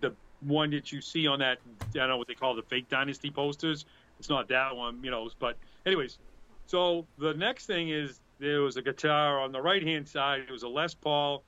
[0.00, 1.58] the one that you see on that.
[1.80, 3.84] I don't know what they call the fake dynasty posters.
[4.18, 5.28] It's not that one, you know.
[5.38, 5.56] But
[5.86, 6.18] anyways,
[6.66, 10.40] so the next thing is there was a guitar on the right hand side.
[10.48, 11.42] It was a Les Paul.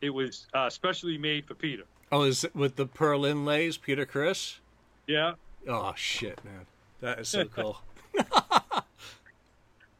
[0.00, 1.84] It was uh, specially made for Peter.
[2.12, 4.60] Oh, is it with the pearl inlays, Peter Criss?
[5.06, 5.32] Yeah.
[5.68, 6.66] Oh shit, man,
[7.00, 7.80] that is so cool.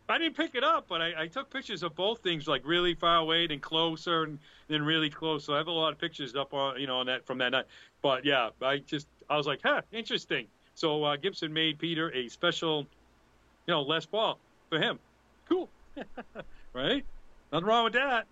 [0.09, 2.95] I didn't pick it up, but I, I took pictures of both things, like really
[2.95, 4.39] far away, then closer, and
[4.69, 5.45] then really close.
[5.45, 7.51] So I have a lot of pictures up on, you know, on that from that
[7.51, 7.65] night.
[8.03, 10.47] But yeah, I just I was like, huh, interesting.
[10.75, 12.87] So uh, Gibson made Peter a special,
[13.67, 14.39] you know, Les Paul
[14.69, 14.99] for him.
[15.49, 15.71] Cool,
[16.75, 17.05] right?
[17.53, 18.27] Nothing wrong with that.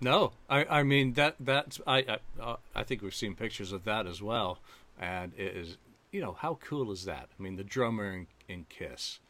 [0.00, 3.84] No, I, I mean that that's I I, uh, I think we've seen pictures of
[3.84, 4.58] that as well,
[4.98, 5.76] and it is
[6.12, 7.28] you know how cool is that?
[7.38, 9.20] I mean the drummer in, in Kiss,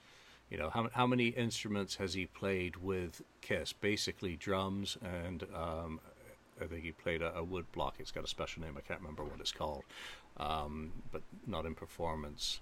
[0.51, 3.73] you know how how many instruments has he played with Kiss?
[3.73, 6.01] Basically drums and um,
[6.61, 7.97] I think he played a, a wood block.
[7.99, 8.75] It's got a special name.
[8.77, 9.85] I can't remember what it's called,
[10.39, 12.61] um, but not in performance.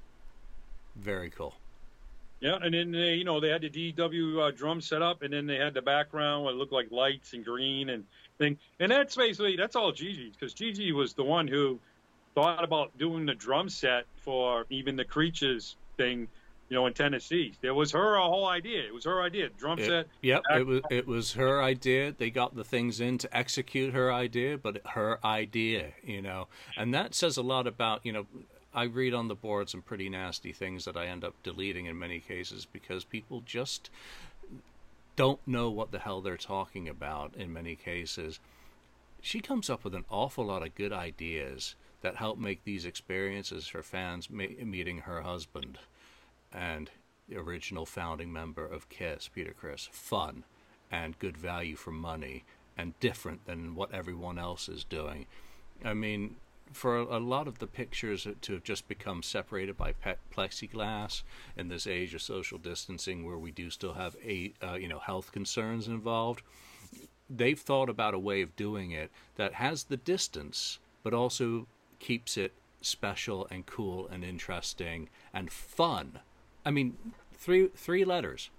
[0.97, 1.55] Very cool.
[2.41, 5.33] Yeah, and then they, you know they had the DW uh, drum set up, and
[5.33, 8.05] then they had the background what looked like lights and green and
[8.39, 8.59] thing.
[8.81, 11.79] And that's basically that's all Gigi because Gigi was the one who
[12.35, 16.29] thought about doing the drum set for even the Creatures thing,
[16.69, 17.53] you know, in Tennessee.
[17.63, 18.83] It was her whole idea.
[18.83, 19.49] It was her idea.
[19.51, 20.07] Drum It- set.
[20.23, 22.13] Yep, back- it was it was her idea.
[22.13, 26.93] They got the things in to execute her idea, but her idea, you know, and
[26.95, 28.27] that says a lot about you know.
[28.77, 31.97] I read on the board some pretty nasty things that I end up deleting in
[31.97, 33.89] many cases because people just
[35.15, 38.41] don't know what the hell they're talking about in many cases.
[39.21, 43.69] She comes up with an awful lot of good ideas that help make these experiences
[43.69, 45.79] for fans meeting her husband
[46.55, 46.91] and
[47.29, 50.45] the original founding member of Kiss, Peter Criss, fun
[50.91, 52.45] and good value for money
[52.77, 55.27] and different than what everyone else is doing.
[55.85, 56.37] I mean,
[56.73, 61.23] for a, lot of the pictures to have just become separated by pe- plexiglass
[61.57, 64.99] in this age of social distancing, where we do still have a uh, you know
[64.99, 66.43] health concerns involved,
[67.29, 71.67] they've thought about a way of doing it that has the distance, but also
[71.99, 76.21] keeps it special and cool and interesting and fun.
[76.65, 76.97] I mean,
[77.33, 78.51] three three letters,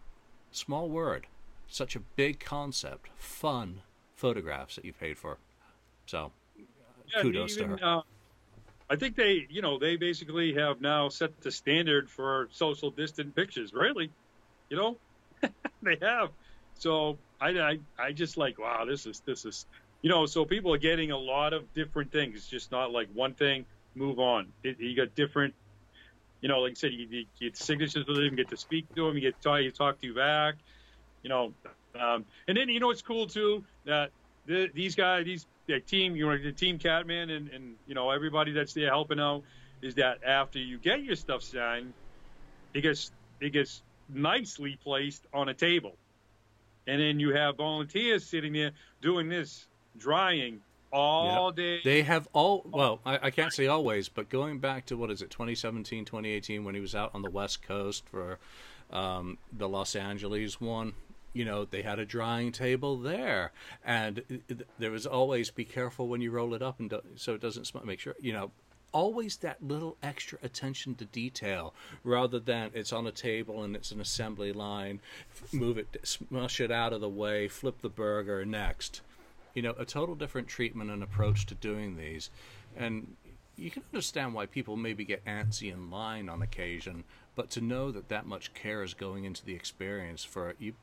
[0.51, 1.27] small word,
[1.67, 3.81] such a big concept, fun
[4.15, 5.37] photographs that you paid for.
[6.05, 7.85] So, Yeah, kudos even, to her.
[7.97, 8.01] Uh,
[8.89, 13.35] I think they, you know, they basically have now set the standard for social distant
[13.35, 13.73] pictures.
[13.73, 14.11] Really,
[14.69, 14.97] you know,
[15.81, 16.29] they have.
[16.77, 19.65] So I, I, I just like, wow, this is, this is,
[20.01, 22.35] you know, so people are getting a lot of different things.
[22.35, 23.65] It's just not like one thing,
[23.95, 24.47] move on.
[24.63, 25.53] It, you got different,
[26.41, 29.07] you know, like I said, you, you get signatures with them, get to speak to
[29.07, 30.55] them, you get to talk, you talk to you back,
[31.23, 31.53] you know.
[31.99, 34.11] Um, and then, you know, it's cool too that
[34.45, 38.11] the, these guys, these the team, you know, the team Catman and, and, you know,
[38.11, 39.43] everybody that's there helping out
[39.81, 41.93] is that after you get your stuff signed,
[42.73, 45.95] it gets, it gets nicely placed on a table.
[46.87, 48.71] And then you have volunteers sitting there
[49.01, 49.65] doing this,
[49.97, 50.61] drying
[50.95, 51.55] all yep.
[51.55, 51.81] day.
[51.83, 55.21] They have all, well, I, I, can't say always, but going back to what is
[55.21, 58.39] it, 2017, 2018, when he was out on the West Coast for
[58.91, 60.93] um, the Los Angeles one,
[61.33, 63.51] you know, they had a drying table there.
[63.83, 64.41] And
[64.79, 67.65] there was always be careful when you roll it up and do, so it doesn't
[67.65, 67.85] smell.
[67.85, 68.51] Make sure, you know,
[68.93, 71.73] always that little extra attention to detail
[72.05, 75.01] rather than it's on a table and it's an assembly line
[75.51, 79.01] move it smush it out of the way flip the burger next
[79.55, 82.29] you know a total different treatment and approach to doing these
[82.77, 83.15] and
[83.57, 87.03] you can understand why people maybe get antsy in line on occasion
[87.35, 90.73] but to know that that much care is going into the experience for you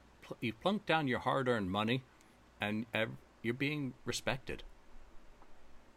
[0.41, 2.03] you plunk down your hard-earned money
[2.61, 2.87] and
[3.43, 4.63] you're being respected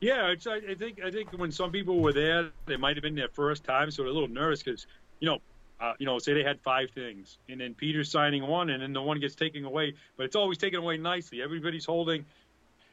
[0.01, 3.29] yeah, I think I think when some people were there, they might have been their
[3.29, 4.85] first time, so they're a little nervous because
[5.19, 5.39] you know,
[5.79, 8.93] uh, you know, say they had five things, and then Peter's signing one, and then
[8.93, 11.41] the one gets taken away, but it's always taken away nicely.
[11.41, 12.25] Everybody's holding,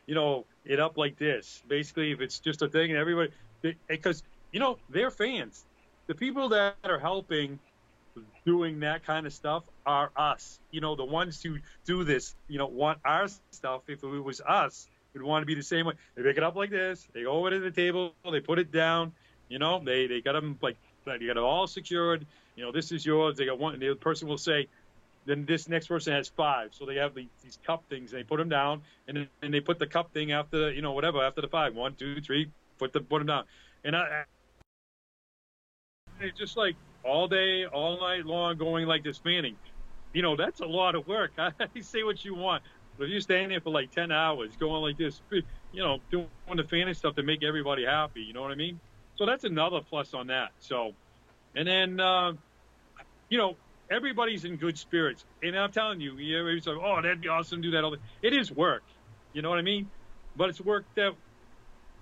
[0.06, 1.62] you know, it up like this.
[1.68, 3.30] Basically, if it's just a thing, and everybody,
[3.88, 5.64] because you know, they're fans.
[6.06, 7.58] The people that are helping
[8.44, 10.60] doing that kind of stuff are us.
[10.70, 13.82] You know, the ones who do this, you know, want our stuff.
[13.88, 15.94] If it was us, we'd want to be the same way.
[16.14, 17.06] They pick it up like this.
[17.14, 18.14] They go over to the table.
[18.30, 19.12] They put it down.
[19.48, 22.26] You know, they they got them like you got it all secured.
[22.56, 23.36] You know, this is yours.
[23.36, 23.78] They got one.
[23.78, 24.68] The person will say,
[25.24, 26.70] then this next person has five.
[26.72, 27.28] So they have these,
[27.64, 28.12] cup things.
[28.12, 30.82] And they put them down, and then and they put the cup thing after you
[30.82, 31.74] know whatever after the five.
[31.74, 32.50] One, two, three.
[32.78, 33.44] Put the put them down.
[33.84, 34.24] And I,
[36.20, 39.56] it's just like all day, all night long, going like this fanning.
[40.12, 41.32] You know, that's a lot of work.
[41.38, 42.62] I say what you want.
[42.98, 45.42] But if you're standing there for like 10 hours going like this, you
[45.82, 48.78] know, doing the fantasy stuff to make everybody happy, you know what I mean?
[49.16, 50.50] So that's another plus on that.
[50.58, 50.92] So,
[51.56, 52.32] and then, uh,
[53.28, 53.56] you know,
[53.92, 55.24] everybody's in good spirits.
[55.42, 57.84] And I'm telling you, everybody's like, oh, that'd be awesome to do that.
[57.84, 58.82] All It is work.
[59.32, 59.90] You know what I mean?
[60.36, 61.12] But it's work that,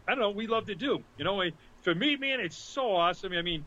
[0.07, 1.03] I don't know, we love to do.
[1.18, 1.42] You know,
[1.83, 3.33] for me, man, it's so awesome.
[3.33, 3.64] I mean,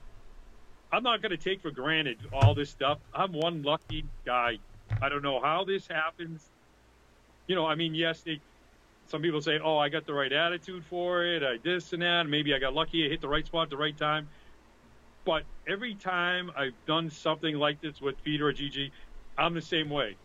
[0.92, 3.00] I'm not going to take for granted all this stuff.
[3.14, 4.60] I'm one lucky guy.
[5.02, 6.50] I don't know how this happens
[7.48, 8.40] you know, I mean, yes, they,
[9.08, 12.28] some people say, oh, I got the right attitude for it, I this and that,
[12.28, 14.30] maybe I got lucky, I hit the right spot at the right time.
[15.26, 18.94] But every time I've done something like this with Peter or Gigi,
[19.38, 20.20] I'm the same way.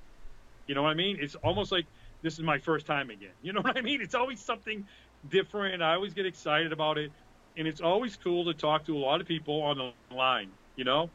[0.67, 1.19] You know what I mean?
[1.21, 1.89] It's almost like
[2.23, 3.35] this is my first time again.
[3.41, 4.03] You know what I mean?
[4.03, 4.87] It's always something
[5.27, 5.83] different.
[5.83, 7.13] I always get excited about it,
[7.57, 10.55] and it's always cool to talk to a lot of people on the line.
[10.77, 11.13] You know,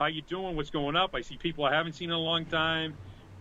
[0.00, 0.56] how you doing?
[0.56, 1.12] What's going up?
[1.14, 2.98] I see people I haven't seen in a long time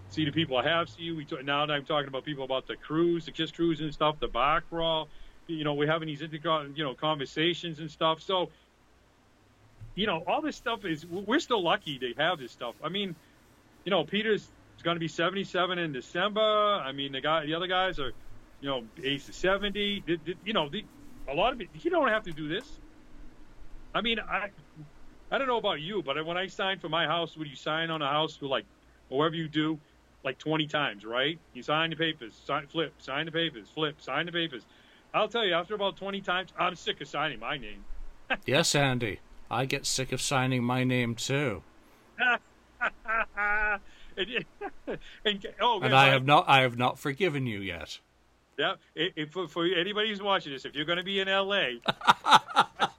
[0.09, 1.15] see the people I have see you.
[1.15, 4.27] We now I'm talking about people about the cruise, the Kiss cruise and stuff, the
[4.27, 5.11] bar crawl.
[5.47, 8.21] You know, we're having these inter- you know conversations and stuff.
[8.21, 8.51] So,
[9.95, 12.75] you know, all this stuff is we're still lucky to have this stuff.
[12.83, 13.15] I mean,
[13.83, 14.47] you know, Peter's
[14.83, 16.41] going to be 77 in December.
[16.41, 18.11] I mean, the guy, the other guys are,
[18.61, 20.03] you know, age 70.
[20.43, 20.85] You know, the,
[21.29, 21.69] a lot of it.
[21.81, 22.69] You don't have to do this.
[23.93, 24.49] I mean, I,
[25.31, 27.89] I don't know about you, but when I signed for my house, would you sign
[27.89, 28.65] on a house for like,
[29.09, 29.79] whatever you do?
[30.25, 31.39] like 20 times, right?
[31.53, 34.65] You sign the papers, sign, flip, sign the papers, flip, sign the papers.
[35.13, 37.85] I'll tell you, after about 20 times, I'm sick of signing my name.
[38.45, 39.19] yes, Andy.
[39.49, 41.61] I get sick of signing my name too.
[44.17, 44.45] and,
[45.25, 47.99] and, oh, and I have not, I have not forgiven you yet.
[48.57, 51.79] Yeah, if, for, for anybody who's watching this, if you're going to be in LA,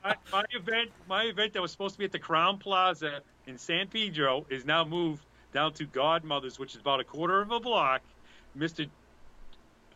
[0.05, 3.57] my, my event, my event that was supposed to be at the Crowne Plaza in
[3.57, 7.61] San Pedro is now moved down to Godmother's, which is about a quarter of a
[7.61, 8.03] block.
[8.55, 8.85] Mister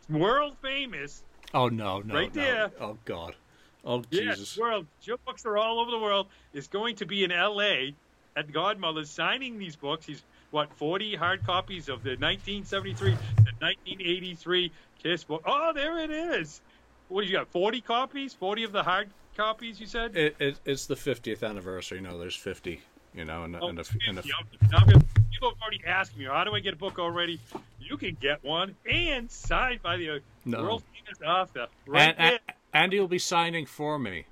[0.09, 1.23] world famous.
[1.53, 2.41] Oh no, no, right no.
[2.41, 2.71] there.
[2.79, 3.35] Oh God.
[3.83, 4.57] Oh yes, Jesus.
[4.57, 4.85] world.
[5.01, 6.27] Joe books are all over the world.
[6.53, 7.95] Is going to be in L.A.
[8.35, 10.05] at Godmother's signing these books.
[10.05, 13.17] He's what 40 hard copies of the 1973 to
[13.59, 15.41] 1983 Kiss book.
[15.45, 16.61] Oh, there it is.
[17.07, 17.47] What do you got?
[17.47, 18.33] 40 copies?
[18.33, 19.79] 40 of the hard copies?
[19.79, 20.15] You said.
[20.15, 22.01] It, it, it's the 50th anniversary.
[22.01, 22.81] No, there's 50.
[23.13, 26.53] You know, and, oh, and, a, and a, people have already asked me, how do
[26.53, 27.41] I get a book already?
[27.81, 30.61] You can get one and signed by the no.
[30.61, 31.67] world famous author.
[31.85, 32.39] Right and,
[32.73, 34.25] Andy will be signing for me.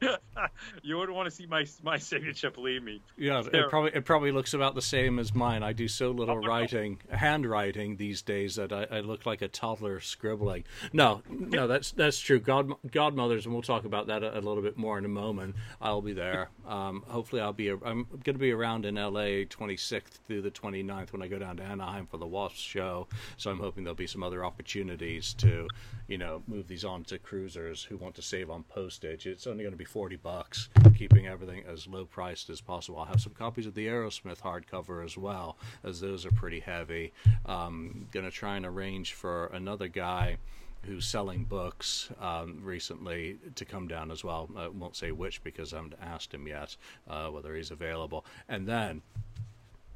[0.82, 3.02] you wouldn't want to see my my signature, believe me.
[3.16, 5.62] Yeah, it probably it probably looks about the same as mine.
[5.62, 9.48] I do so little Oh, writing, handwriting these days that I, I look like a
[9.48, 10.64] toddler scribbling.
[10.92, 12.38] No, no, that's that's true.
[12.38, 15.56] God, godmothers, and we'll talk about that a, a little bit more in a moment.
[15.80, 16.50] I'll be there.
[16.66, 17.70] Um, hopefully, I'll be.
[17.70, 21.56] I'm going to be around in LA 26th through the 29th when I go down
[21.56, 23.08] to Anaheim for the Wasps show.
[23.36, 25.66] So I'm hoping there'll be some other opportunities to,
[26.06, 29.26] you know, move these on to cruisers who want to save on postage.
[29.26, 32.98] It's only going to be 40 bucks, keeping everything as low priced as possible.
[32.98, 37.12] I'll have some copies of the Aerosmith hardcover as well, as those are pretty heavy.
[37.46, 40.36] Um, going to try and arrange for another guy
[40.82, 44.48] who's selling books um, recently to come down as well.
[44.56, 46.76] I won't say which because I haven't asked him yet
[47.08, 48.24] uh, whether he's available.
[48.48, 49.02] And then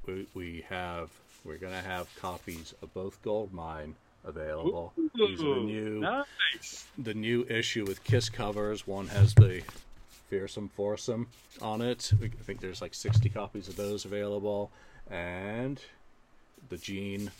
[0.07, 1.11] we, we have
[1.45, 4.93] we're going to have copies of both Goldmine available.
[5.15, 6.87] These are the new nice.
[6.99, 8.87] the new issue with Kiss covers.
[8.87, 9.63] One has the
[10.29, 11.27] Fearsome Foursome
[11.61, 12.11] on it.
[12.23, 14.71] I think there's like 60 copies of those available,
[15.11, 15.81] and
[16.69, 17.31] the Gene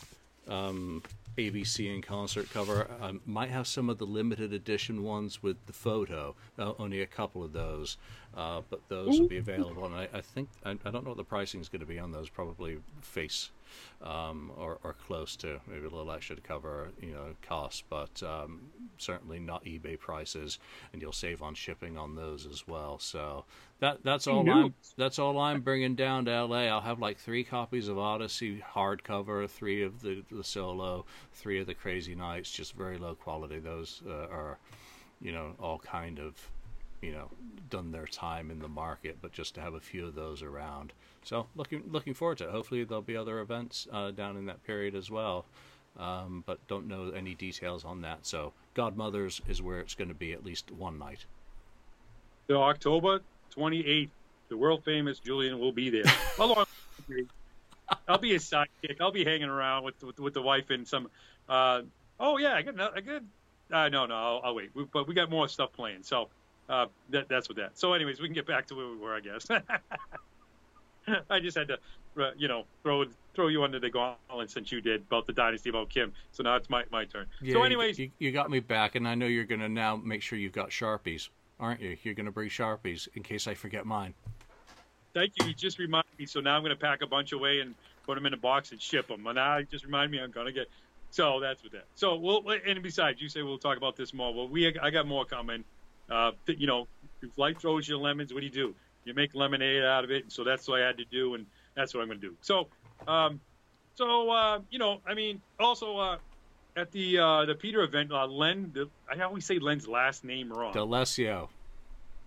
[0.49, 1.03] um,
[1.39, 5.73] ABC in concert cover um, might have some of the limited edition ones with the
[5.73, 6.35] photo.
[6.59, 7.97] Uh, only a couple of those,
[8.37, 9.87] uh, but those will be available.
[9.87, 11.99] And I, I think I, I don't know what the pricing is going to be
[11.99, 12.29] on those.
[12.29, 13.51] Probably face
[14.03, 18.23] um, or, or close to maybe a little extra to cover you know costs, but
[18.23, 18.61] um,
[18.99, 20.59] certainly not eBay prices,
[20.93, 22.99] and you'll save on shipping on those as well.
[22.99, 23.45] So
[23.81, 24.49] that that's all?
[24.49, 26.67] I'm that's all I'm bringing down to LA.
[26.67, 31.67] I'll have like three copies of Odyssey hardcover, three of the the solo, three of
[31.67, 33.59] the Crazy Nights, just very low quality.
[33.59, 34.59] Those uh, are
[35.21, 36.35] you know all kind of
[37.01, 37.29] you know
[37.71, 40.93] done their time in the market, but just to have a few of those around.
[41.25, 42.51] So looking looking forward to it.
[42.51, 45.45] Hopefully there'll be other events uh, down in that period as well,
[45.99, 48.27] um, but don't know any details on that.
[48.27, 51.25] So Godmothers is where it's going to be at least one night.
[52.49, 53.21] So October
[53.57, 54.11] 28th,
[54.49, 56.05] the world famous Julian will be there.
[56.39, 56.65] Along.
[58.09, 59.01] I'll be his sidekick.
[59.01, 61.09] I'll be hanging around with with, with the wife and some.
[61.49, 61.83] Uh,
[62.19, 63.23] oh yeah, I got I got.
[63.71, 64.71] Uh, no, no, I'll, I'll wait.
[64.75, 66.29] We, but we got more stuff playing, so
[66.69, 67.79] uh, that, that's what that.
[67.79, 69.47] So, anyways, we can get back to where we were, I guess.
[71.31, 71.79] I just had to,
[72.21, 75.71] uh, you know, throw throw you under the gauntlet since you did about the dynasty
[75.71, 76.13] about Kim.
[76.33, 77.27] So now it's my my turn.
[77.51, 80.23] so, anyways, you, you got me back, and I know you're going to now make
[80.23, 81.97] sure you've got sharpies, aren't you?
[82.03, 84.15] You're going to bring sharpies in case I forget mine.
[85.15, 85.47] Thank you.
[85.47, 86.27] You just reminded me.
[86.27, 87.75] So now I'm going to pack a bunch away and
[88.07, 89.27] put them in a box and ship them.
[89.27, 90.69] And now you just remind me I'm going to get.
[91.11, 91.85] So that's what that.
[91.95, 94.33] So we'll and besides, you say we'll talk about this more.
[94.33, 95.65] Well, we I got more coming.
[96.11, 96.89] Uh, you know,
[97.23, 98.75] if life throws you lemons, what do you do?
[99.05, 100.25] You make lemonade out of it.
[100.25, 102.35] And so that's what I had to do, and that's what I'm going to do.
[102.41, 102.69] So,
[103.09, 103.41] um,
[103.95, 106.19] so uh, you know, I mean, also uh,
[106.77, 108.71] at the uh, the Peter event, uh, Len.
[108.75, 110.73] The, I always say Len's last name wrong.
[110.73, 111.49] DeLesio,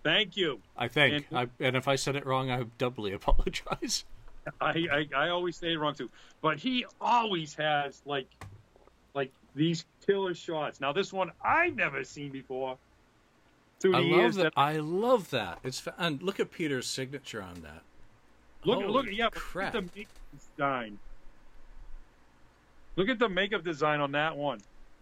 [0.04, 0.60] Thank you.
[0.78, 1.26] I think.
[1.32, 4.06] And- I, and if I said it wrong, I doubly apologize.
[4.62, 6.10] I, I, I always say it wrong too,
[6.42, 8.28] but he always has like
[9.16, 10.80] like these killer shots.
[10.80, 12.78] Now this one I've never seen before.
[13.86, 14.54] Through I love years that.
[14.58, 15.60] I love that.
[15.64, 17.84] It's fa- and look at Peter's signature on that.
[18.66, 19.74] look Holy look yeah, crap.
[19.74, 20.14] look at the makeup
[20.58, 21.00] design.
[22.96, 24.60] Look at the makeup design on that one.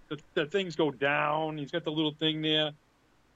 [0.09, 1.57] The, the things go down.
[1.57, 2.71] He's got the little thing there,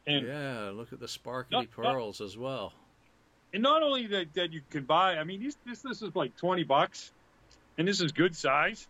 [0.06, 1.68] and Yeah, look at the sparkly No, no.
[1.94, 2.74] pearls as well.
[3.54, 5.18] and not only that, that you can buy.
[5.18, 7.12] I mean, this this this is like twenty bucks,
[7.78, 8.88] and this is good size.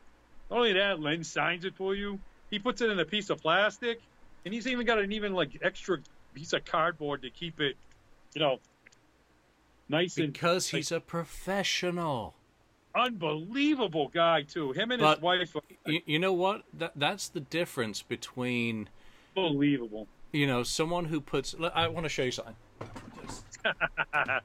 [0.50, 2.20] Not only that, Len signs it for you.
[2.50, 4.00] He puts it in a piece of plastic,
[4.46, 6.00] and he's even got an even like extra
[6.38, 7.76] piece of cardboard to keep it,
[8.36, 8.60] you know,
[9.90, 12.36] nice and Because he's a professional.
[12.94, 14.72] unbelievable guy too.
[14.74, 16.64] Him and But- his wife, You, you know what?
[16.74, 18.90] That that's the difference between
[19.36, 20.08] unbelievable.
[20.32, 21.56] you know someone who puts.
[21.74, 22.56] I want to show you something.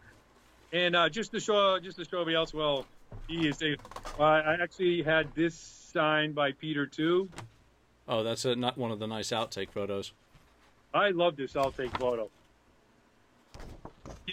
[0.74, 2.86] And uh, just to show, just to show everybody else, well,
[3.28, 3.74] he is a.
[4.18, 7.28] Uh, I actually had this signed by Peter too.
[8.08, 10.12] Oh, that's a, not one of the nice outtake photos.
[10.94, 11.56] I love this.
[11.56, 12.30] I'll take photo.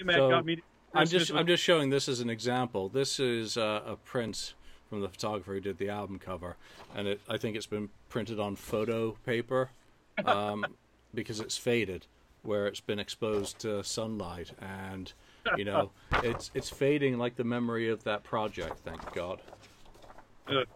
[0.03, 0.61] Matt So, got me.
[0.93, 2.89] I'm just I'm just showing this as an example.
[2.89, 4.53] This is uh, a print
[4.89, 6.55] from the photographer who did the album cover,
[6.95, 9.69] and it I think it's been printed on photo paper
[10.25, 10.65] um,
[11.13, 12.07] because it's faded
[12.41, 15.13] where it's been exposed to sunlight, and
[15.57, 15.91] you know
[16.23, 18.79] it's it's fading like the memory of that project.
[18.83, 19.41] Thank God.
[20.47, 20.67] Good.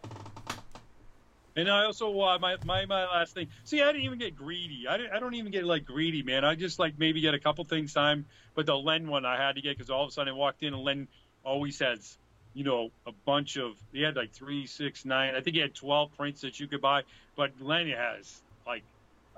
[1.56, 3.48] And I also uh, my, my my last thing.
[3.64, 4.88] See, I didn't even get greedy.
[4.88, 6.44] I, I don't even get like greedy, man.
[6.44, 8.26] I just like maybe get a couple things time.
[8.56, 10.64] But the Len one I had to get because all of a sudden I walked
[10.64, 11.08] in and Len
[11.44, 12.18] always has,
[12.54, 13.76] you know, a bunch of.
[13.92, 15.36] He had like three, six, nine.
[15.36, 17.04] I think he had twelve prints that you could buy.
[17.36, 18.84] But Len has like,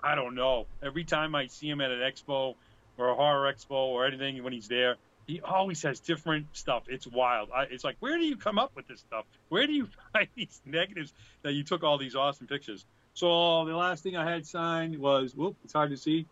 [0.01, 0.67] I don't know.
[0.81, 2.55] Every time I see him at an expo,
[2.97, 4.95] or a horror expo or anything when he's there,
[5.27, 6.83] he always has different stuff.
[6.87, 7.49] It's wild.
[7.53, 9.25] I, it's like, where do you come up with this stuff?
[9.49, 12.85] Where do you find these negatives that you took all these awesome pictures?
[13.13, 16.25] So the last thing I had signed was, whoop, it's hard to see,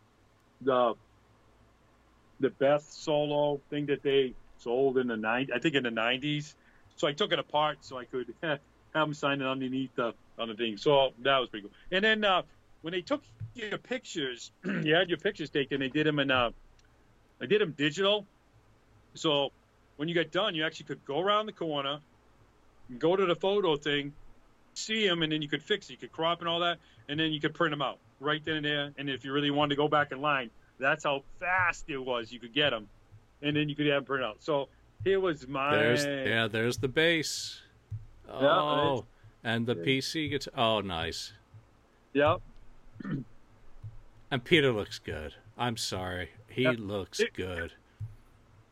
[0.62, 0.94] the
[2.40, 6.56] the Beth solo thing that they sold in the nine, I think in the nineties.
[6.96, 8.60] So I took it apart so I could have
[8.94, 10.78] them sign it underneath the on the thing.
[10.78, 11.76] So that was pretty cool.
[11.92, 12.42] And then uh,
[12.82, 13.24] when they took
[13.56, 15.80] your pictures, you had your pictures taken.
[15.80, 16.52] They did them in, uh,
[17.40, 18.26] did them digital.
[19.14, 19.52] So
[19.98, 22.00] when you get done, you actually could go around the corner,
[23.00, 24.14] go to the photo thing,
[24.74, 25.94] see them, and then you could fix it.
[25.94, 28.58] You could crop and all that, and then you could print them out right then
[28.58, 28.92] and there.
[28.98, 30.50] And if you really wanted to go back in line,
[30.80, 32.32] that's how fast it was.
[32.32, 32.88] You could get them,
[33.42, 34.38] and then you could have them print out.
[34.40, 34.70] So
[35.04, 35.76] here was my.
[35.76, 37.62] There's, yeah, there's the bass.
[38.30, 39.06] Oh,
[39.44, 40.48] yeah, and the PC gets.
[40.56, 41.34] Oh, nice.
[42.14, 42.42] Yep.
[44.32, 45.34] and Peter looks good.
[45.58, 47.74] I'm sorry, he looks it, good.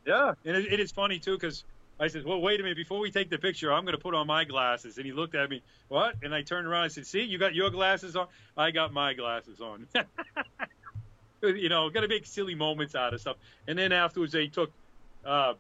[0.05, 1.63] Yeah, and it, it is funny too because
[1.99, 2.77] I said, "Well, wait a minute.
[2.77, 5.35] Before we take the picture, I'm going to put on my glasses." And he looked
[5.35, 6.85] at me, "What?" And I turned around.
[6.85, 8.27] and said, "See, you got your glasses on.
[8.57, 9.87] I got my glasses on."
[11.43, 13.37] you know, got to make silly moments out of stuff.
[13.67, 14.71] And then afterwards, they took,
[15.23, 15.53] uh,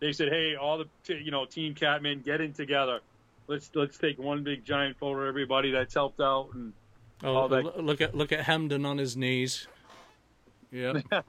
[0.00, 3.00] they said, "Hey, all the t- you know Team Catman, getting together.
[3.46, 6.74] Let's let's take one big giant photo of everybody that's helped out and."
[7.24, 7.82] Oh, all that.
[7.82, 9.66] look at look at Hemden on his knees.
[10.70, 11.00] Yeah,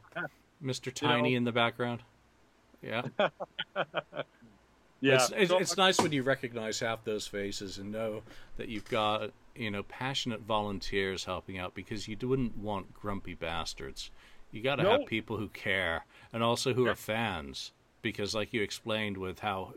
[0.64, 0.94] Mr.
[0.94, 2.02] Tiny you know, in the background.
[2.82, 3.02] Yeah.
[5.02, 5.16] yeah.
[5.16, 8.22] It's, it's, so, it's, nice when you recognize half those faces and know
[8.58, 14.12] that you've got you know passionate volunteers helping out because you wouldn't want grumpy bastards.
[14.52, 14.92] You got to no.
[14.92, 16.92] have people who care and also who yeah.
[16.92, 17.72] are fans
[18.02, 19.74] because, like you explained, with how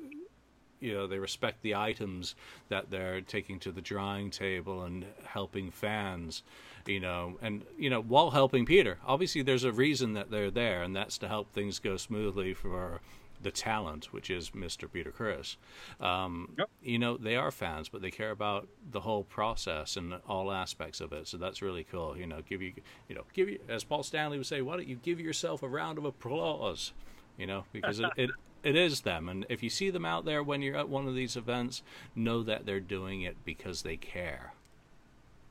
[0.83, 2.35] you know they respect the items
[2.69, 6.43] that they're taking to the drawing table and helping fans
[6.87, 10.83] you know and you know while helping peter obviously there's a reason that they're there
[10.83, 13.01] and that's to help things go smoothly for
[13.43, 14.91] the talent, which is Mr.
[14.91, 15.57] Peter Criss
[16.01, 16.69] Um, yep.
[16.83, 21.01] You know, they are fans, but they care about the whole process and all aspects
[21.01, 21.29] of it.
[21.29, 22.17] So that's really cool.
[22.17, 22.73] You know, give you,
[23.09, 25.69] you know, give you, as Paul Stanley would say, why don't you give yourself a
[25.69, 26.93] round of applause?
[27.37, 28.31] You know, because it, it
[28.63, 29.29] it is them.
[29.29, 31.83] And if you see them out there when you're at one of these events,
[32.15, 34.53] know that they're doing it because they care.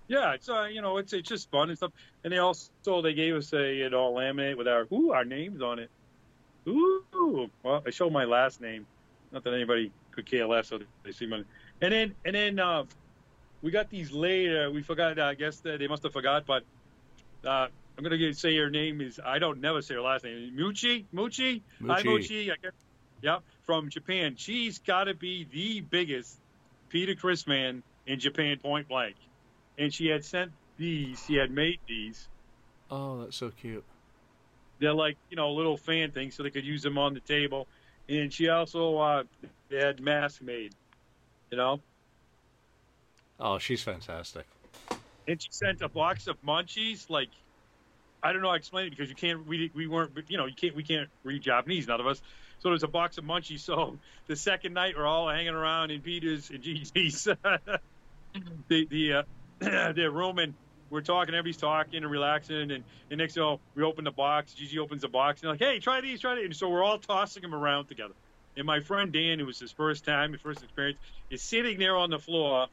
[0.08, 1.92] Yeah, it's uh, you know, it's it's just fun and stuff.
[2.24, 5.62] And they also they gave us a you know laminate with our ooh our names
[5.62, 5.90] on it.
[6.68, 8.86] Ooh, well, I showed my last name.
[9.32, 11.44] Not that anybody could care less, so they see my.
[11.82, 12.84] And then and then uh,
[13.62, 14.70] we got these later.
[14.70, 15.18] We forgot.
[15.18, 16.64] I guess they must have forgot, but
[17.46, 19.20] uh, I'm gonna say your name is.
[19.24, 20.54] I don't never say your last name.
[20.58, 21.88] Muchi, Muchi, Muchi.
[21.88, 22.52] Hi Muchi.
[22.52, 22.74] I guess
[23.22, 24.36] yeah, from Japan.
[24.38, 26.40] She's got to be the biggest
[26.90, 29.16] Peter Criss man in Japan, point blank.
[29.78, 31.24] And she had sent these.
[31.26, 32.28] She had made these.
[32.90, 33.84] Oh, that's so cute.
[34.80, 37.68] They're like you know little fan things, so they could use them on the table.
[38.10, 39.24] And she also uh,
[39.72, 40.74] had masks made.
[41.52, 41.80] You know.
[43.40, 44.46] Oh, she's fantastic.
[45.28, 47.30] And she sent a box of munchies, like
[48.24, 50.46] I don't know how to explain it because you can't we we weren't you know
[50.46, 52.22] you can't we can't read Japanese none of us
[52.62, 53.62] so there's a box of munchies.
[53.62, 53.98] So
[54.28, 57.24] the second night, we're all hanging around in Peter's and Gigi's
[58.68, 59.24] the the uh,
[59.94, 60.54] the room, and
[60.90, 61.34] we're talking.
[61.34, 64.54] Everybody's talking and relaxing, and, and next thing you know, we open the box.
[64.54, 66.46] Gigi opens the box, and like, hey, try these, try these.
[66.46, 68.14] And so we're all tossing them around together.
[68.56, 71.00] And my friend Dan, who was his first time, his first experience,
[71.30, 72.68] is sitting there on the floor,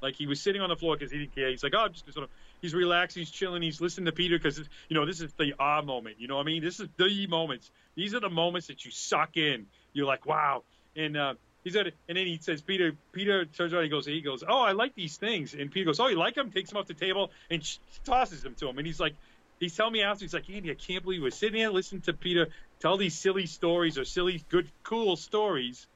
[0.00, 1.50] like he was sitting on the floor because he didn't care.
[1.50, 2.30] He's like, oh, I'm just gonna sort of
[2.64, 4.58] he's relaxing, he's chilling, he's listening to Peter because
[4.88, 6.16] you know this is the ah moment.
[6.18, 6.64] You know what I mean?
[6.64, 7.70] This is the moments.
[7.94, 9.66] These are the moments that you suck in.
[9.92, 10.62] You're like, wow.
[10.96, 12.96] And uh, he's at, and then he says, Peter.
[13.12, 15.52] Peter turns around, he goes, he goes, oh, I like these things.
[15.52, 16.50] And Peter goes, oh, you like them?
[16.50, 17.62] Takes them off the table and
[18.04, 18.78] tosses them to him.
[18.78, 19.14] And he's like,
[19.60, 22.14] he's telling me after, he's like, Andy, I can't believe we're sitting here listening to
[22.14, 22.48] Peter
[22.80, 25.86] tell these silly stories or silly, good, cool stories.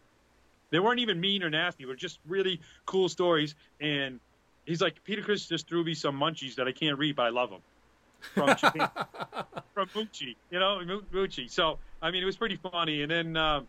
[0.70, 1.84] They weren't even mean or nasty.
[1.84, 3.54] They were just really cool stories.
[3.80, 4.20] And
[4.68, 7.30] he's like, Peter Criss just threw me some munchies that I can't read, but I
[7.30, 7.60] love them.
[8.34, 8.90] From Japan,
[9.74, 10.80] from Muchi, you know,
[11.12, 11.48] Muchi.
[11.48, 13.02] So, I mean, it was pretty funny.
[13.02, 13.60] And then, uh,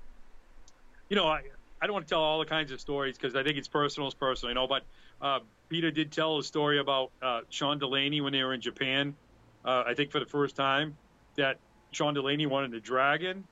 [1.08, 1.42] you know, I,
[1.82, 4.08] I don't want to tell all the kinds of stories because I think it's personal,
[4.08, 4.84] it's personal, you know, but
[5.22, 5.40] uh,
[5.70, 9.16] Peter did tell a story about uh, Sean Delaney when they were in Japan,
[9.64, 10.98] uh, I think for the first time,
[11.36, 11.58] that
[11.92, 13.44] Sean Delaney wanted a dragon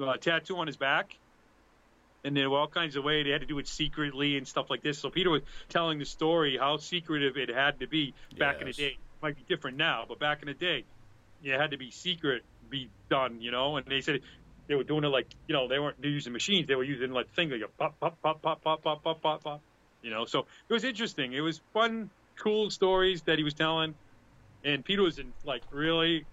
[0.00, 1.18] uh, tattoo on his back
[2.24, 4.66] and there were all kinds of ways they had to do it secretly and stuff
[4.70, 4.98] like this.
[4.98, 8.60] So Peter was telling the story how secretive it had to be back yes.
[8.60, 8.88] in the day.
[8.88, 10.84] It might be different now, but back in the day,
[11.42, 13.76] it had to be secret, be done, you know.
[13.76, 14.20] And they said
[14.68, 17.32] they were doing it like you know they weren't using machines; they were using like
[17.34, 19.60] thing like pop pop pop pop pop pop pop pop pop.
[20.02, 21.32] You know, so it was interesting.
[21.32, 23.94] It was fun, cool stories that he was telling,
[24.64, 26.26] and Peter was in, like really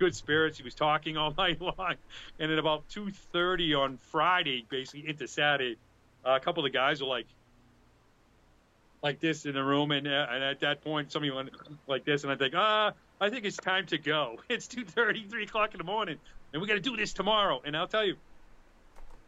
[0.00, 0.58] good spirits.
[0.58, 1.96] He was talking all night long,
[2.40, 5.80] and at about two thirty on Friday, basically into Saturday,
[6.26, 7.30] uh, a couple of the guys were like,
[9.02, 11.50] like this in the room, and uh, and at that point, somebody went
[11.86, 14.42] like this, and I think, ah, I think it's time to go.
[14.50, 16.20] It's two thirty, three o'clock in the morning,
[16.52, 17.62] and we got to do this tomorrow.
[17.64, 18.16] And I'll tell you,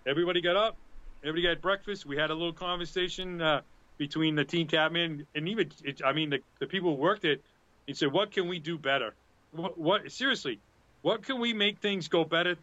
[0.06, 0.78] everybody got up,
[1.24, 2.06] everybody got breakfast.
[2.06, 3.62] We had a little conversation uh,
[3.98, 7.46] between the team captain and even, it, I mean, the, the people who worked it.
[7.86, 9.16] He said, "What can we do better?
[9.52, 10.60] What, what seriously?
[11.02, 12.56] What can we make things go better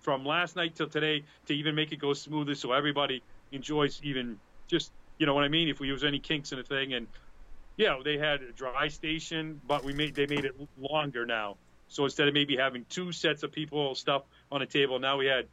[0.00, 3.22] from last night till today to even make it go smoother so everybody
[3.52, 5.68] enjoys even just you know what I mean?
[5.68, 7.06] If we use any kinks in a thing, and
[7.76, 11.56] yeah, they had a dry station, but we made they made it longer now.
[11.88, 14.22] So instead of maybe having two sets of people stuff
[14.52, 15.46] on a table, now we had,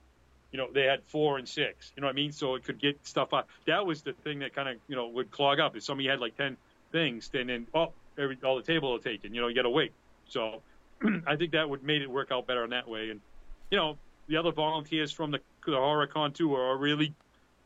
[0.52, 1.94] you know, they had four and six.
[1.96, 2.32] You know what I mean?
[2.32, 3.48] So it could get stuff out.
[3.66, 5.76] That was the thing that kind of you know would clog up.
[5.76, 6.58] If somebody had like ten
[6.92, 9.34] things, then then oh, every all the table are taken.
[9.34, 9.94] You know, you got to wait.
[10.28, 10.62] So
[11.28, 13.10] I think that would made it work out better in that way.
[13.10, 13.22] And
[13.72, 13.98] you know,
[14.28, 17.14] the other volunteers from the, the HorrorCon too are really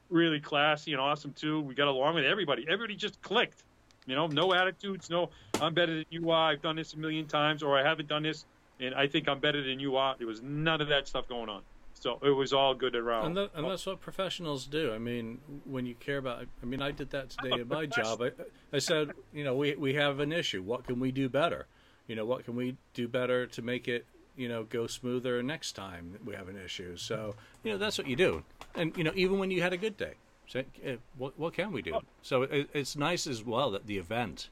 [0.10, 1.62] really classy and awesome too.
[1.62, 2.66] We got along with everybody.
[2.68, 3.64] Everybody just clicked.
[4.05, 5.30] You know, no attitudes, no
[5.62, 6.51] I'm better than you are.
[6.51, 8.45] I've done this a million times, or I haven't done this,
[8.80, 10.16] and I think I'm better than you are.
[10.18, 11.62] There was none of that stuff going on.
[11.93, 13.26] So it was all good around.
[13.26, 14.93] And, that, and that's what professionals do.
[14.93, 18.22] I mean, when you care about, I mean, I did that today in my job.
[18.22, 18.32] I,
[18.72, 20.64] I said, you know, we we have an issue.
[20.64, 21.68] What can we do better?
[22.10, 24.05] You know, what can we do better to make it
[24.36, 26.97] you know go smoother next time we have an issue.
[26.97, 28.43] So you know that's what you do,
[28.74, 30.14] and you know even when you had a good day,
[30.47, 31.95] so uh, what what can we do?
[31.95, 32.01] Oh.
[32.22, 34.49] So it, it's nice as well that the event.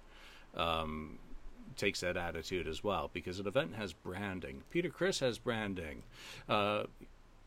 [0.55, 1.19] Um,
[1.75, 4.63] takes that attitude as well because an event has branding.
[4.71, 6.01] Peter Criss has branding,
[6.49, 6.85] uh,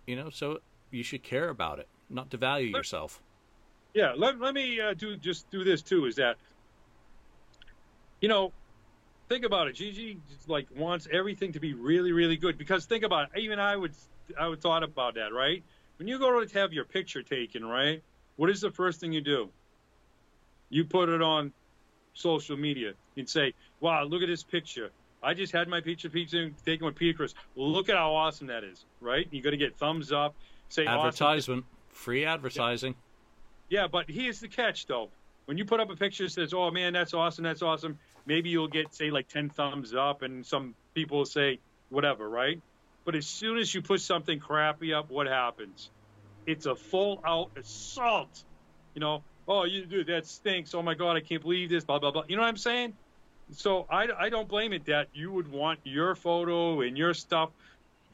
[0.06, 0.60] you know, so
[0.92, 3.20] you should care about it, not devalue yourself.
[3.92, 6.06] Yeah, let, let me uh, do just do this too.
[6.06, 6.36] Is that
[8.20, 8.52] you know
[9.30, 9.74] think about it.
[9.74, 10.18] Gigi
[10.48, 13.40] like wants everything to be really, really good because think about it.
[13.40, 13.92] Even I would,
[14.38, 15.62] I would thought about that, right?
[15.98, 18.02] When you go to have your picture taken, right?
[18.36, 19.48] What is the first thing you do?
[20.68, 21.52] You put it on
[22.12, 24.90] social media and say, "Wow, look at this picture.
[25.22, 27.34] I just had my picture taken with Peter Criss.
[27.54, 29.28] Look at how awesome that is, right?
[29.30, 30.34] You're going to get thumbs up.
[30.70, 31.94] Say advertisement, awesome.
[31.94, 32.94] free advertising.
[33.68, 33.82] Yeah.
[33.82, 35.10] yeah, but here's the catch, though.
[35.50, 38.50] When you put up a picture that says, "Oh man, that's awesome, that's awesome," maybe
[38.50, 42.62] you'll get say like 10 thumbs up and some people will say whatever right?
[43.04, 45.90] But as soon as you put something crappy up what happens?
[46.46, 48.44] It's a full out assault.
[48.94, 50.72] You know oh you dude, that stinks.
[50.72, 52.22] Oh my god i can't believe this blah blah blah.
[52.28, 52.92] You know what i'm saying?
[53.50, 57.50] So i, I don't blame it that you would want your photo and your stuff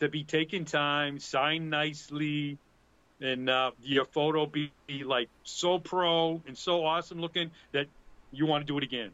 [0.01, 2.57] to be taken time signed nicely
[3.21, 7.87] and uh, your photo be, be like so pro and so awesome looking that
[8.33, 9.13] you want to do it again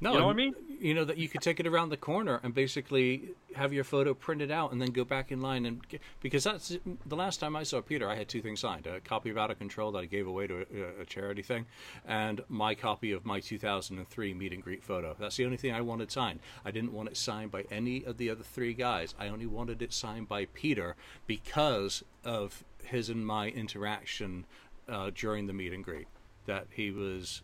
[0.00, 0.54] no, you know what I mean?
[0.80, 4.14] You know that you could take it around the corner and basically have your photo
[4.14, 7.56] printed out and then go back in line and get, because that's the last time
[7.56, 9.98] I saw Peter, I had two things signed: a copy of Out of Control that
[9.98, 11.66] I gave away to a, a charity thing,
[12.06, 15.16] and my copy of my 2003 meet and greet photo.
[15.18, 16.38] That's the only thing I wanted signed.
[16.64, 19.16] I didn't want it signed by any of the other three guys.
[19.18, 20.94] I only wanted it signed by Peter
[21.26, 24.44] because of his and my interaction
[24.88, 26.08] uh, during the meet and greet.
[26.46, 27.42] That he was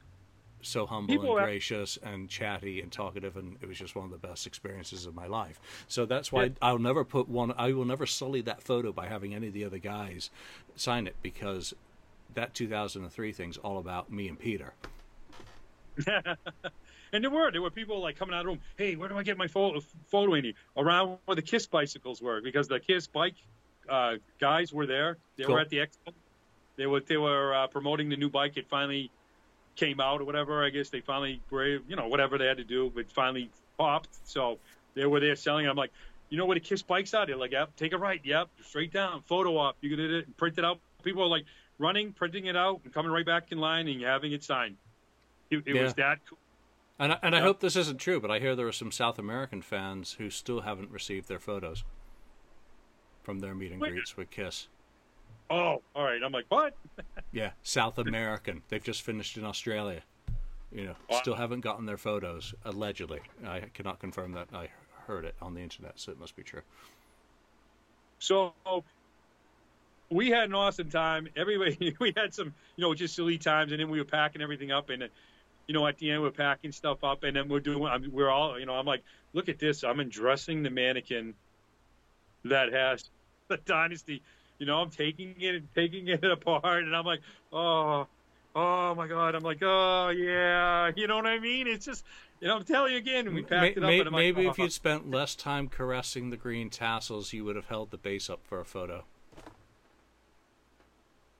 [0.62, 4.10] so humble People and gracious and chatty and talkative, and it was just one of
[4.10, 5.60] the best experiences of my life.
[5.88, 6.50] So that's why yeah.
[6.62, 7.52] I'll never put one.
[7.56, 10.30] I will never sully that photo by having any of the other guys
[10.76, 11.74] sign it because
[12.34, 14.74] that 2003 thing's all about me and Peter.
[16.06, 18.60] and there were there were people like coming out of the room.
[18.76, 22.40] Hey, where do I get my photo photo in Around where the Kiss bicycles were
[22.40, 23.36] because the Kiss bike
[23.88, 25.18] uh, guys were there.
[25.36, 25.54] They cool.
[25.54, 26.12] were at the expo.
[26.76, 28.56] They were they were uh, promoting the new bike.
[28.56, 29.10] It finally
[29.76, 30.64] came out or whatever.
[30.64, 34.08] I guess they finally were, you know, whatever they had to do, but finally popped.
[34.24, 34.58] So
[34.94, 35.66] they were there selling.
[35.66, 35.92] I'm like,
[36.30, 37.26] you know where the Kiss bikes are?
[37.26, 39.76] They're like, yep, take a right, yep, straight down, photo op.
[39.80, 40.78] You can do it, print it out.
[41.02, 41.44] People are like
[41.78, 44.76] running, printing it out, and coming right back in line and having it signed.
[45.50, 45.82] It, it yeah.
[45.82, 46.38] was that cool.
[46.98, 49.18] And I, and I hope this isn't true, but I hear there are some South
[49.18, 51.82] American fans who still haven't received their photos
[53.24, 54.68] from their meet and greets with Kiss.
[55.50, 56.22] Oh, all right.
[56.22, 56.74] I'm like, what?
[57.32, 58.62] yeah, South American.
[58.68, 60.02] They've just finished in Australia.
[60.70, 61.18] You know, wow.
[61.20, 62.54] still haven't gotten their photos.
[62.64, 64.48] Allegedly, I cannot confirm that.
[64.52, 64.68] I
[65.06, 66.62] heard it on the internet, so it must be true.
[68.18, 68.54] So
[70.10, 71.28] we had an awesome time.
[71.36, 74.72] Everybody, we had some, you know, just silly times, and then we were packing everything
[74.72, 75.08] up, and
[75.66, 78.10] you know, at the end we're packing stuff up, and then we're doing.
[78.10, 79.02] We're all, you know, I'm like,
[79.32, 79.84] look at this.
[79.84, 81.34] I'm undressing the mannequin
[82.44, 83.10] that has
[83.48, 84.22] the dynasty
[84.58, 87.20] you know, I'm taking it and taking it apart, and I'm like,
[87.52, 88.06] oh,
[88.54, 89.34] oh my god.
[89.34, 91.66] I'm like, oh yeah, you know what I mean?
[91.66, 92.04] It's just,
[92.40, 93.90] You know, I'm telling you again, we packed it up.
[93.90, 94.62] and I'm maybe like, if oh.
[94.64, 98.40] you'd spent less time caressing the green tassels, you would have held the base up
[98.44, 99.04] for a photo.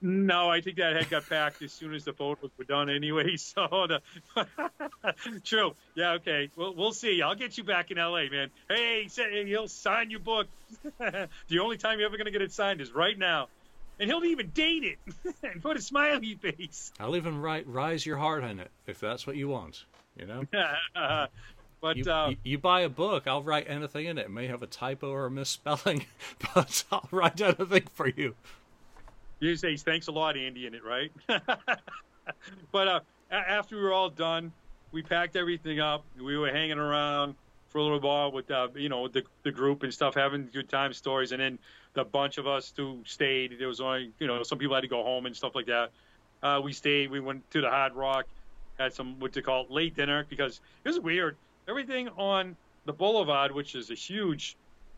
[0.07, 3.37] No, I think that head got packed as soon as the photos were done anyway.
[3.45, 4.03] So, the,
[5.45, 5.75] true.
[5.95, 6.51] Yeah, okay.
[6.57, 7.23] Well, we'll see.
[7.23, 8.51] I'll get you back in L.A., man.
[8.69, 10.47] Hey, say, he'll sign your book.
[10.99, 13.49] the only time you're ever going to get it signed is right now.
[13.99, 14.99] And he'll even date it
[15.43, 16.93] and put a smiley face.
[17.01, 19.85] I'll even write "Rise Your Heart" on it if that's what you want.
[20.19, 20.45] You know.
[21.81, 24.27] but You, uh, you, you buy a book, I'll write anything in it.
[24.27, 26.05] It may have a typo or a misspelling,
[26.55, 28.35] but I'll write anything for you.
[29.41, 31.11] You say thanks a lot, Andy, in it, right?
[32.73, 34.53] but uh, after we were all done,
[34.93, 36.05] we packed everything up.
[36.19, 37.35] We were hanging around
[37.69, 40.69] for a little while with uh, you know the the group and stuff, having good
[40.69, 41.59] time stories, and then
[41.95, 43.57] the bunch of us who stayed.
[43.59, 45.91] There was only you know some people had to go home and stuff like that.
[46.43, 47.11] Uh, we stayed.
[47.11, 48.27] We went to the Hard Rock,
[48.79, 51.37] had some what they call late dinner because it was weird.
[51.69, 54.57] Everything on the Boulevard, which is a huge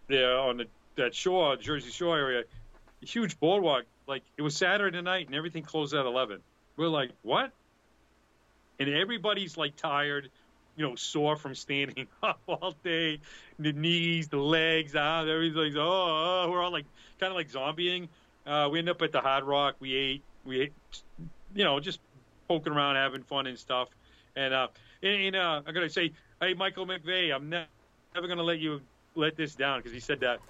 [0.09, 0.67] there on the
[0.97, 2.45] that shore, Jersey Shore area,
[3.01, 3.85] huge boardwalk.
[4.07, 6.41] Like it was Saturday night and everything closed at eleven.
[6.77, 7.53] We're like, what?
[8.79, 10.31] And everybody's like tired,
[10.77, 13.21] you know, sore from standing up all day,
[13.59, 16.87] the knees, the legs, ah, everything's oh, oh, we're all like
[17.19, 18.09] kind of like zombieing.
[18.47, 19.77] Uh, we end up at the Hard Rock.
[19.81, 20.73] We ate, we ate,
[21.55, 21.99] you know, just
[22.49, 23.89] poking around, having fun and stuff.
[24.37, 24.69] And uh,
[25.03, 27.67] and, uh, I'm gonna say, hey, Michael McVeigh, I'm ne-
[28.15, 28.81] never gonna let you
[29.15, 30.41] let this down because he said that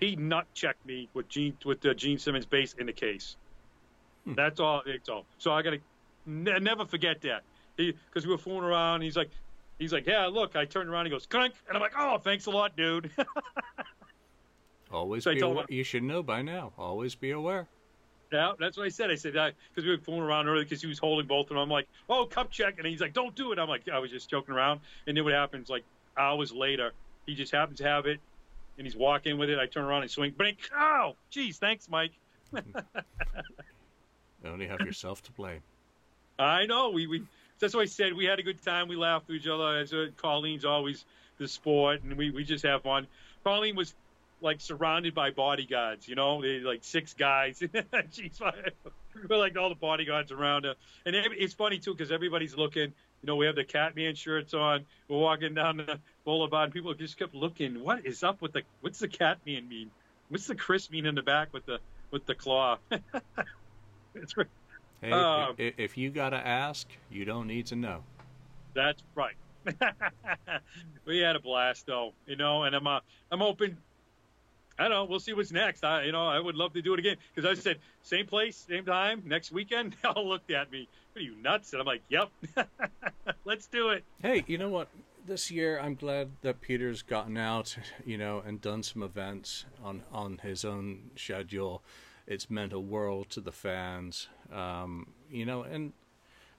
[0.00, 3.36] he nut checked me with Gene with the Gene Simmons bass in the case.
[4.24, 4.34] Hmm.
[4.34, 4.82] That's all.
[4.86, 5.24] It's all.
[5.38, 5.78] So I gotta
[6.26, 7.42] ne- never forget that
[7.76, 9.02] because we were fooling around.
[9.02, 9.30] He's like,
[9.78, 10.56] he's like, yeah, look.
[10.56, 11.06] I turned around.
[11.06, 13.10] He goes, clunk, and I'm like, oh, thanks a lot, dude.
[14.92, 15.60] Always So be aware.
[15.62, 16.72] him- You should know by now.
[16.76, 17.66] Always be aware.
[18.30, 19.10] yeah, that's what I said.
[19.10, 21.48] I said that because we were fooling around earlier because he was holding both of
[21.50, 21.58] them.
[21.58, 23.58] I'm like, oh, cup check, and he's like, don't do it.
[23.58, 24.80] I'm like, I was just joking around.
[25.06, 25.70] And then what happens?
[25.70, 25.84] Like
[26.18, 26.92] hours later,
[27.26, 28.20] he just happens to have it,
[28.78, 29.58] and he's walking with it.
[29.58, 30.58] I turn around and swing, blink.
[30.76, 32.12] Oh, geez, thanks, Mike.
[32.52, 32.62] You
[34.46, 35.62] only have yourself to blame.
[36.38, 36.90] I know.
[36.90, 37.22] We, we
[37.58, 38.14] that's what I said.
[38.14, 38.88] We had a good time.
[38.88, 39.78] We laughed with each other.
[39.78, 41.04] As uh, Colleen's always
[41.38, 43.06] the sport, and we, we just have fun.
[43.44, 43.94] Colleen was
[44.40, 46.08] like surrounded by bodyguards.
[46.08, 47.62] You know, they like six guys.
[48.10, 48.74] She's like,
[49.28, 50.74] we're like all the bodyguards around her,
[51.06, 52.92] and it's funny too because everybody's looking.
[53.22, 54.84] You know, we have the Catman shirts on.
[55.08, 56.64] We're walking down the boulevard.
[56.64, 57.82] And people just kept looking.
[57.82, 58.62] What is up with the?
[58.80, 59.90] What's the Catman mean?
[60.28, 61.78] What's the Criss mean in the back with the
[62.10, 62.78] with the claw?
[64.14, 64.34] it's
[65.00, 68.02] Hey, Um, i- if you gotta ask, you don't need to know.
[68.74, 69.36] That's right.
[71.06, 73.00] we had a blast though, you know, and I'm uh,
[73.30, 73.76] I'm hoping.
[74.78, 75.04] I don't know.
[75.04, 75.84] We'll see what's next.
[75.84, 78.56] I, you know, I would love to do it again because I said same place,
[78.68, 79.96] same time, next weekend.
[80.02, 80.88] They all looked at me.
[81.12, 81.72] What are you nuts?
[81.72, 82.30] And I'm like, yep,
[83.44, 84.04] let's do it.
[84.20, 84.88] Hey, you know what?
[85.24, 90.02] This year, I'm glad that Peter's gotten out, you know, and done some events on
[90.12, 91.82] on his own schedule.
[92.26, 95.92] It's meant a world to the fans, um, you know, and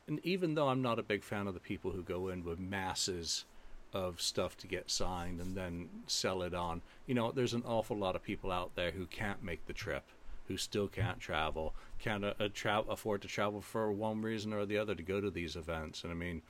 [0.07, 2.59] and even though I'm not a big fan of the people who go in with
[2.59, 3.45] masses
[3.94, 7.98] of stuff to get signed and then sell it on, you know, there's an awful
[7.98, 10.04] lot of people out there who can't make the trip,
[10.48, 14.78] who still can't travel, can't uh, tra- afford to travel for one reason or the
[14.78, 16.04] other to go to these events.
[16.04, 16.41] And I mean,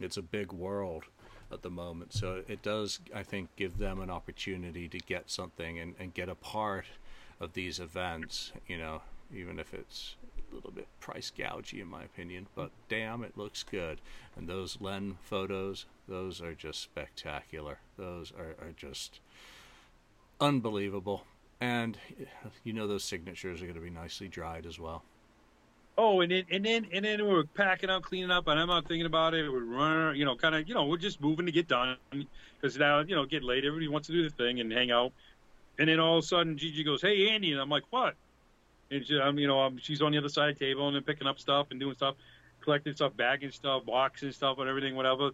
[0.00, 1.04] it's a big world
[1.52, 5.78] at the moment, so it does, I think, give them an opportunity to get something
[5.78, 6.86] and, and get a part
[7.40, 9.02] of these events, you know,
[9.34, 10.16] even if it's
[10.52, 14.00] a little bit price gougy in my opinion, but damn, it looks good.
[14.36, 17.78] And those Len photos, those are just spectacular.
[17.96, 19.20] Those are, are just
[20.40, 21.24] unbelievable.
[21.60, 22.24] And eh,
[22.64, 25.02] you know those signatures are going to be nicely dried as well.
[25.98, 28.88] Oh, and then and then and then we're packing up, cleaning up, and I'm not
[28.88, 29.50] thinking about it.
[29.50, 32.78] We're running, you know, kind of, you know, we're just moving to get done because
[32.78, 33.64] now, you know, get late.
[33.64, 35.12] Everybody wants to do the thing and hang out.
[35.78, 38.14] And then all of a sudden, Gigi goes, "Hey, Andy," and I'm like, "What?"
[38.92, 40.94] And she, um, you know, um, she's on the other side of the table and
[40.94, 42.14] then picking up stuff and doing stuff,
[42.60, 45.30] collecting stuff, bagging stuff, boxing stuff, and everything, whatever.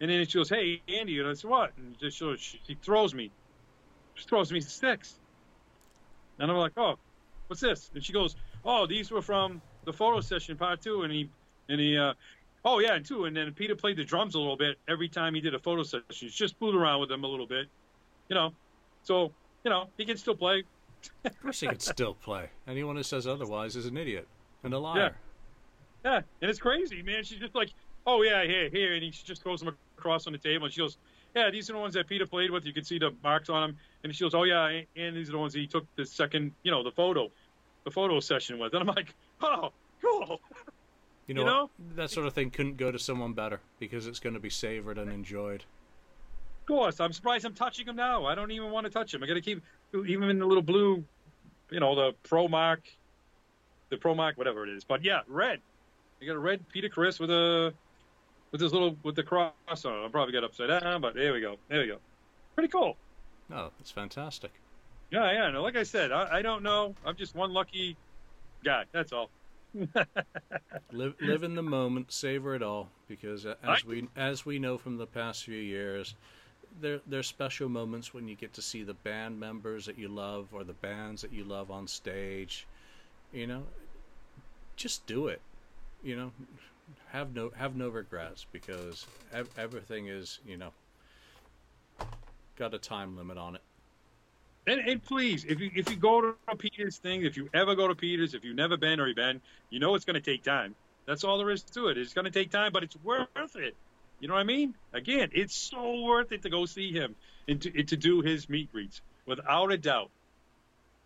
[0.00, 3.14] And then she goes, "Hey, Andy," and I said, "What?" And just she, she throws
[3.14, 3.30] me,
[4.14, 5.18] she throws me sticks.
[6.38, 6.96] And I'm like, "Oh,
[7.46, 11.12] what's this?" And she goes, "Oh, these were from the photo session part two." And
[11.12, 11.30] he,
[11.68, 12.12] and he, uh,
[12.64, 13.24] oh yeah, and two.
[13.24, 15.82] And then Peter played the drums a little bit every time he did a photo
[15.82, 16.28] session.
[16.28, 17.66] Just fooled around with them a little bit,
[18.28, 18.52] you know.
[19.02, 19.32] So
[19.64, 20.64] you know he can still play.
[21.24, 22.50] Of course, he could still play.
[22.66, 24.26] Anyone who says otherwise is an idiot
[24.62, 25.16] and a liar.
[26.04, 26.20] Yeah, yeah.
[26.40, 27.24] and it's crazy, man.
[27.24, 27.70] She's just like,
[28.06, 30.66] "Oh yeah, here, here," and he just throws them across on the table.
[30.66, 30.96] And she goes,
[31.34, 32.64] "Yeah, these are the ones that Peter played with.
[32.64, 35.32] You can see the marks on them." And she goes, "Oh yeah, and these are
[35.32, 37.30] the ones he took the second, you know, the photo,
[37.84, 39.72] the photo session with." And I'm like, "Oh,
[40.02, 40.40] cool."
[41.26, 41.70] You know, you know?
[41.96, 44.96] that sort of thing couldn't go to someone better because it's going to be savored
[44.96, 45.64] and enjoyed.
[46.62, 48.24] Of course, I'm surprised I'm touching him now.
[48.24, 49.22] I don't even want to touch him.
[49.22, 49.62] I got to keep
[49.94, 51.04] even in the little blue,
[51.70, 52.82] you know, the Pro Mark,
[53.90, 54.84] the Pro Mark, whatever it is.
[54.84, 55.60] But yeah, red.
[56.20, 57.72] You got a red Peter Criss with a
[58.50, 59.52] with this little with the cross
[59.84, 60.02] on it.
[60.02, 61.56] I'll probably get upside down, but there we go.
[61.68, 61.98] There we go.
[62.54, 62.96] Pretty cool.
[63.52, 64.52] Oh, it's fantastic.
[65.10, 65.50] Yeah, yeah.
[65.50, 66.94] No, like I said, I, I don't know.
[67.04, 67.96] I'm just one lucky
[68.64, 68.84] guy.
[68.92, 69.30] That's all.
[70.92, 74.96] live live in the moment, savor it all, because as we as we know from
[74.96, 76.14] the past few years,
[76.80, 80.48] there there's special moments when you get to see the band members that you love
[80.52, 82.66] or the bands that you love on stage.
[83.32, 83.62] You know,
[84.76, 85.40] just do it.
[86.02, 86.32] You know,
[87.10, 89.06] have no have no regrets because
[89.56, 90.72] everything is you know
[92.56, 93.62] got a time limit on it.
[94.66, 97.88] And, and, please, if you if you go to Peter's thing, if you ever go
[97.88, 100.42] to Peter's, if you've never been or you've been, you know it's going to take
[100.42, 100.74] time.
[101.06, 101.96] That's all there is to it.
[101.96, 103.74] It's going to take time, but it's worth it.
[104.20, 104.74] You know what I mean?
[104.92, 107.14] Again, it's so worth it to go see him
[107.46, 110.10] and to, to do his meet greets, without a doubt.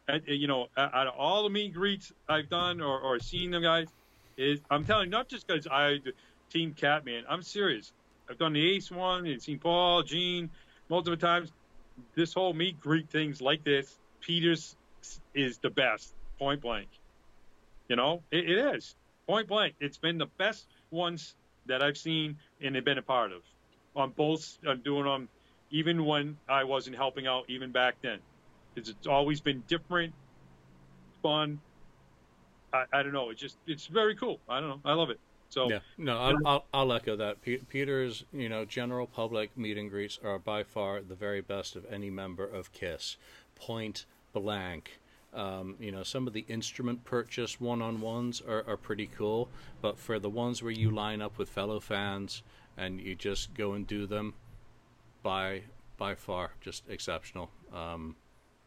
[0.08, 3.62] And, you know, out of all the meet greets I've done or, or seen them
[3.62, 3.88] guys,
[4.36, 5.98] is I'm telling you, not just because I
[6.50, 7.24] team Catman.
[7.28, 7.92] I'm serious.
[8.28, 10.50] I've done the Ace one and seen Paul, Gene,
[10.88, 11.52] multiple times
[12.14, 14.76] this whole meet greet things like this, Peters
[15.34, 16.88] is the best, point blank.
[17.88, 18.94] You know, it, it is
[19.26, 19.74] point blank.
[19.80, 21.34] It's been the best ones
[21.66, 23.42] that I've seen and have been a part of
[23.94, 24.58] on both.
[24.66, 25.28] I'm doing them
[25.70, 28.18] even when I wasn't helping out, even back then.
[28.76, 30.14] It's, it's always been different,
[31.22, 31.60] fun.
[32.72, 33.30] I, I don't know.
[33.30, 34.40] It's just it's very cool.
[34.48, 34.80] I don't know.
[34.84, 35.20] I love it.
[35.50, 37.42] So yeah, no, I'll, I'll, I'll echo that.
[37.42, 41.76] P- Peter's, you know, general public meet and greets are by far the very best
[41.76, 43.18] of any member of Kiss.
[43.54, 44.98] Point blank.
[45.34, 49.48] Um, you know, some of the instrument purchase one-on-ones are, are pretty cool,
[49.80, 52.42] but for the ones where you line up with fellow fans
[52.76, 54.34] and you just go and do them,
[55.22, 55.62] by
[55.96, 57.50] by far just exceptional.
[57.72, 58.16] Um,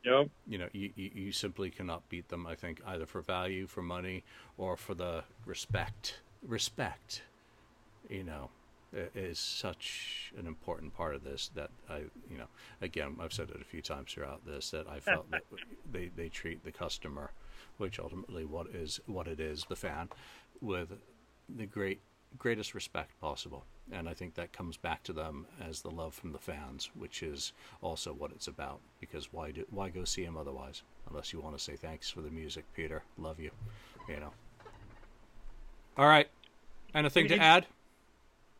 [0.05, 0.29] Yep.
[0.47, 2.45] You know, you, you, you simply cannot beat them.
[2.45, 4.23] I think either for value, for money,
[4.55, 7.23] or for the respect respect,
[8.07, 8.51] you know,
[9.13, 12.47] is such an important part of this that I, you know,
[12.81, 15.43] again, I've said it a few times throughout this that I felt that
[15.91, 17.31] they, they treat the customer,
[17.77, 20.09] which ultimately what is what it is, the fan,
[20.61, 20.93] with
[21.49, 22.01] the great
[22.37, 23.65] greatest respect possible.
[23.91, 27.21] And I think that comes back to them as the love from the fans, which
[27.21, 28.79] is also what it's about.
[28.99, 32.21] Because why do why go see him otherwise, unless you want to say thanks for
[32.21, 33.51] the music, Peter, love you,
[34.09, 34.31] you know.
[35.97, 36.27] All right.
[36.93, 37.65] Anything to add?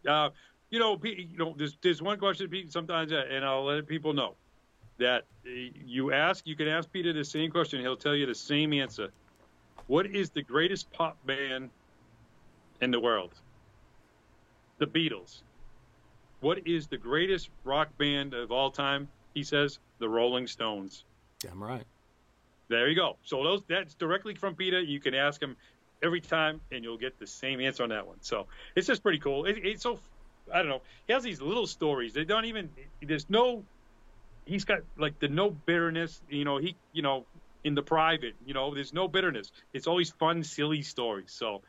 [0.07, 0.29] Uh,
[0.69, 4.35] you know, you know, there's there's one question sometimes, uh, and I'll let people know
[4.97, 5.49] that uh,
[5.85, 9.11] you ask, you can ask Peter the same question, he'll tell you the same answer.
[9.87, 11.69] What is the greatest pop band
[12.81, 13.31] in the world?
[14.79, 15.41] The Beatles.
[16.41, 19.07] What is the greatest rock band of all time?
[19.33, 21.03] He says the Rolling Stones.
[21.39, 21.85] Damn right.
[22.67, 23.17] There you go.
[23.23, 24.81] So those that's directly from Peter.
[24.81, 25.55] You can ask him
[26.05, 28.17] every time, and you'll get the same answer on that one.
[28.21, 29.45] So it's just pretty cool.
[29.45, 29.99] It, it's so
[30.53, 30.81] I don't know.
[31.07, 32.13] He has these little stories.
[32.13, 32.69] They don't even.
[33.01, 33.63] There's no.
[34.45, 36.21] He's got like the no bitterness.
[36.29, 36.75] You know, he.
[36.93, 37.25] You know,
[37.65, 38.35] in the private.
[38.45, 39.51] You know, there's no bitterness.
[39.73, 41.31] It's always fun, silly stories.
[41.31, 41.63] So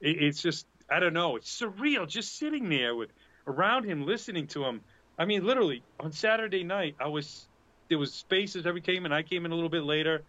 [0.00, 1.36] it, it's just I don't know.
[1.36, 3.10] It's surreal just sitting there with
[3.46, 4.82] around him, listening to him.
[5.18, 7.46] I mean, literally on Saturday night, I was
[7.88, 10.22] there was space as every came, and I came in a little bit later,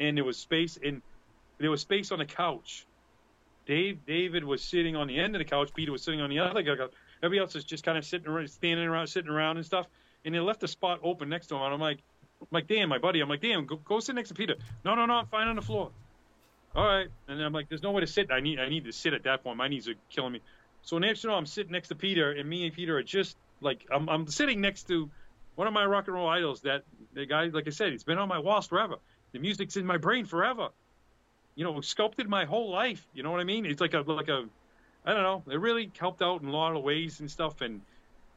[0.00, 1.02] and there was space and
[1.58, 2.86] there was space on the couch.
[3.66, 5.70] Dave David was sitting on the end of the couch.
[5.74, 6.92] Peter was sitting on the other couch.
[7.22, 9.86] Everybody else was just kind of sitting around, standing around, sitting around and stuff.
[10.24, 11.62] And they left a spot open next to him.
[11.62, 11.98] And I'm like,
[12.40, 13.20] I'm like, damn, my buddy.
[13.20, 14.56] I'm like, damn, go, go sit next to Peter.
[14.84, 15.90] No, no, no, I'm fine on the floor.
[16.74, 17.08] All right.
[17.26, 18.30] And I'm like, there's no way to sit.
[18.30, 19.56] I need, I need to sit at that point.
[19.56, 20.40] My knees are killing me.
[20.82, 23.84] So next know, I'm sitting next to Peter, and me and Peter are just like,
[23.92, 25.10] I'm, I'm sitting next to
[25.56, 26.60] one of my rock and roll idols.
[26.60, 28.96] That the guy, like I said, he's been on my walls forever.
[29.32, 30.68] The music's in my brain forever
[31.56, 33.04] you know, sculpted my whole life.
[33.12, 33.66] You know what I mean?
[33.66, 34.44] It's like a like a
[35.04, 35.42] I don't know.
[35.52, 37.62] It really helped out in a lot of ways and stuff.
[37.62, 37.80] And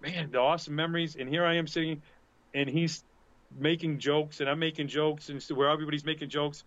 [0.02, 1.16] man, the awesome memories.
[1.20, 2.02] And here I am sitting,
[2.54, 3.04] and he's
[3.58, 6.64] making jokes, and I'm making jokes, and where everybody's making jokes,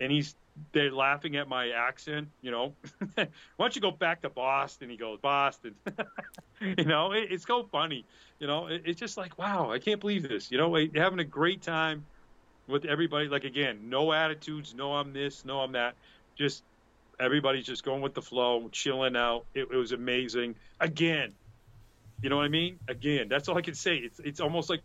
[0.00, 0.34] and he's
[0.72, 2.28] they're laughing at my accent.
[2.42, 2.74] You know,
[3.14, 3.26] why
[3.58, 4.90] don't you go back to Boston?
[4.90, 5.74] He goes Boston.
[6.60, 8.04] you know, it, it's so funny.
[8.38, 10.52] You know, it, it's just like wow, I can't believe this.
[10.52, 12.04] You know, having a great time
[12.68, 13.28] with everybody.
[13.28, 15.94] Like again, no attitudes, no I'm this, no I'm that.
[16.36, 16.62] Just
[17.18, 19.44] everybody's just going with the flow, chilling out.
[19.54, 20.54] It, it was amazing.
[20.78, 21.34] Again,
[22.22, 22.78] you know what I mean?
[22.88, 23.96] Again, that's all I can say.
[23.96, 24.82] It's it's almost like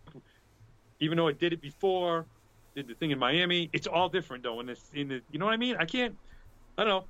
[1.00, 2.26] even though I did it before,
[2.74, 4.60] did the thing in Miami, it's all different though.
[4.60, 5.76] In this, in the, you know what I mean?
[5.78, 6.16] I can't.
[6.76, 7.04] I don't know.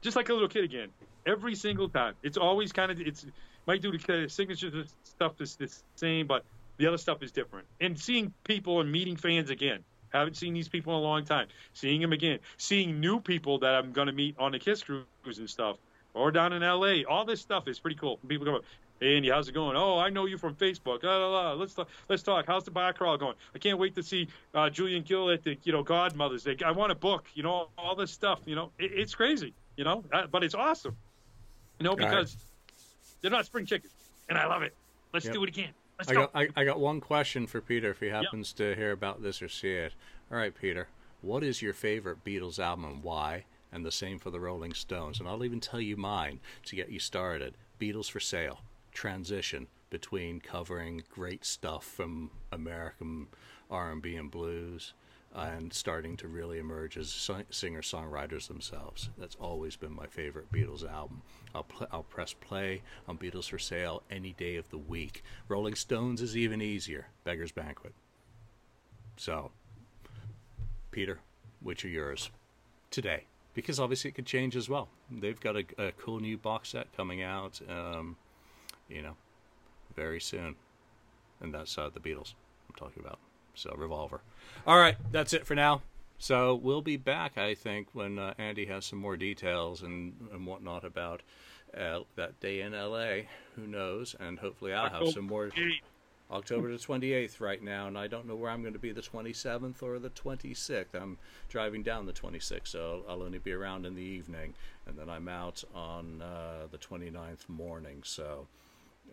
[0.00, 0.90] Just like a little kid again.
[1.26, 2.14] every single time.
[2.22, 3.26] It's always kind of it's
[3.66, 6.44] might do the signature stuff is the same, but
[6.78, 7.66] the other stuff is different.
[7.80, 9.84] And seeing people and meeting fans again.
[10.10, 11.48] Haven't seen these people in a long time.
[11.74, 12.38] Seeing them again.
[12.56, 15.76] Seeing new people that I'm going to meet on the Kiss cruise and stuff,
[16.14, 17.04] or down in L.A.
[17.04, 18.18] All this stuff is pretty cool.
[18.28, 18.64] People come up,
[19.00, 19.76] Hey Andy, how's it going?
[19.76, 21.04] Oh, I know you from Facebook.
[21.04, 21.52] La, la, la.
[21.52, 21.88] Let's talk.
[22.08, 22.46] Let's talk.
[22.46, 23.36] How's the bar crawl going?
[23.54, 26.42] I can't wait to see uh, Julian Gill at the you know Godmothers.
[26.42, 27.24] They, I want a book.
[27.34, 28.40] You know all this stuff.
[28.44, 29.54] You know it, it's crazy.
[29.76, 30.96] You know, uh, but it's awesome.
[31.78, 33.20] You know because right.
[33.20, 33.92] they're not spring chickens,
[34.28, 34.74] and I love it.
[35.12, 35.34] Let's yep.
[35.34, 35.70] do it again.
[35.98, 36.20] Let's I go.
[36.20, 38.74] got I, I, got one question for Peter if he happens yep.
[38.74, 39.94] to hear about this or see it.
[40.30, 40.88] All right, Peter,
[41.22, 43.44] what is your favorite Beatles album and why?
[43.72, 45.18] And the same for the Rolling Stones.
[45.18, 47.54] And I'll even tell you mine to get you started.
[47.80, 48.60] Beatles for Sale
[48.92, 53.28] transition between covering great stuff from American
[53.70, 54.92] R&B and blues
[55.34, 59.10] and starting to really emerge as singer songwriters themselves.
[59.18, 61.22] That's always been my favorite Beatles album.
[61.54, 65.22] I'll pl- I'll press play on Beatles for Sale any day of the week.
[65.48, 67.08] Rolling Stones is even easier.
[67.24, 67.92] Beggar's Banquet.
[69.16, 69.50] So,
[70.90, 71.20] Peter,
[71.60, 72.30] which are yours
[72.90, 73.24] today?
[73.54, 74.88] Because obviously it could change as well.
[75.10, 77.60] They've got a, a cool new box set coming out.
[77.68, 78.16] Um,
[78.88, 79.16] you know,
[79.94, 80.54] very soon.
[81.40, 82.34] And that's uh, the Beatles
[82.68, 83.18] I'm talking about.
[83.58, 84.20] So, Revolver.
[84.66, 85.82] All right, that's it for now.
[86.18, 90.46] So, we'll be back, I think, when uh, Andy has some more details and, and
[90.46, 91.22] whatnot about
[91.76, 93.26] uh, that day in LA.
[93.56, 94.14] Who knows?
[94.18, 95.50] And hopefully, I'll have some more.
[96.30, 99.00] October the 28th right now, and I don't know where I'm going to be the
[99.00, 100.94] 27th or the 26th.
[100.94, 101.16] I'm
[101.48, 104.52] driving down the 26th, so I'll only be around in the evening,
[104.86, 108.02] and then I'm out on uh, the 29th morning.
[108.04, 108.46] So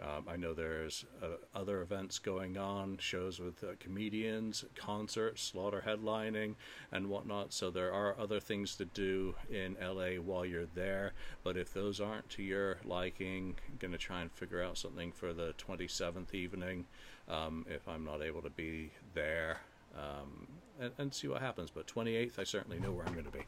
[0.01, 5.83] um, I know there's uh, other events going on, shows with uh, comedians, concerts, Slaughter
[5.85, 6.55] headlining,
[6.91, 7.53] and whatnot.
[7.53, 11.13] So there are other things to do in LA while you're there.
[11.43, 15.11] But if those aren't to your liking, I'm going to try and figure out something
[15.11, 16.85] for the 27th evening
[17.29, 19.61] um, if I'm not able to be there
[19.95, 20.47] um,
[20.79, 21.71] and, and, see what happens.
[21.71, 23.45] But 28th, I certainly know where I'm going to be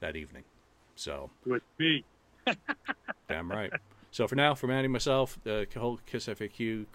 [0.00, 0.44] that evening.
[0.94, 1.30] So.
[1.44, 2.04] With me.
[3.28, 3.72] damn right.
[4.10, 6.86] So for now, for Manny myself, the whole Kiss FAQ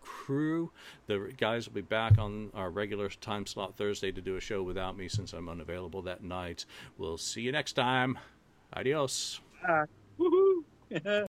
[0.00, 0.70] crew,
[1.06, 4.62] the guys will be back on our regular time slot Thursday to do a show
[4.62, 6.64] without me since I'm unavailable that night.
[6.98, 8.18] We'll see you next time.
[8.74, 9.40] Adios.
[9.66, 9.86] Uh!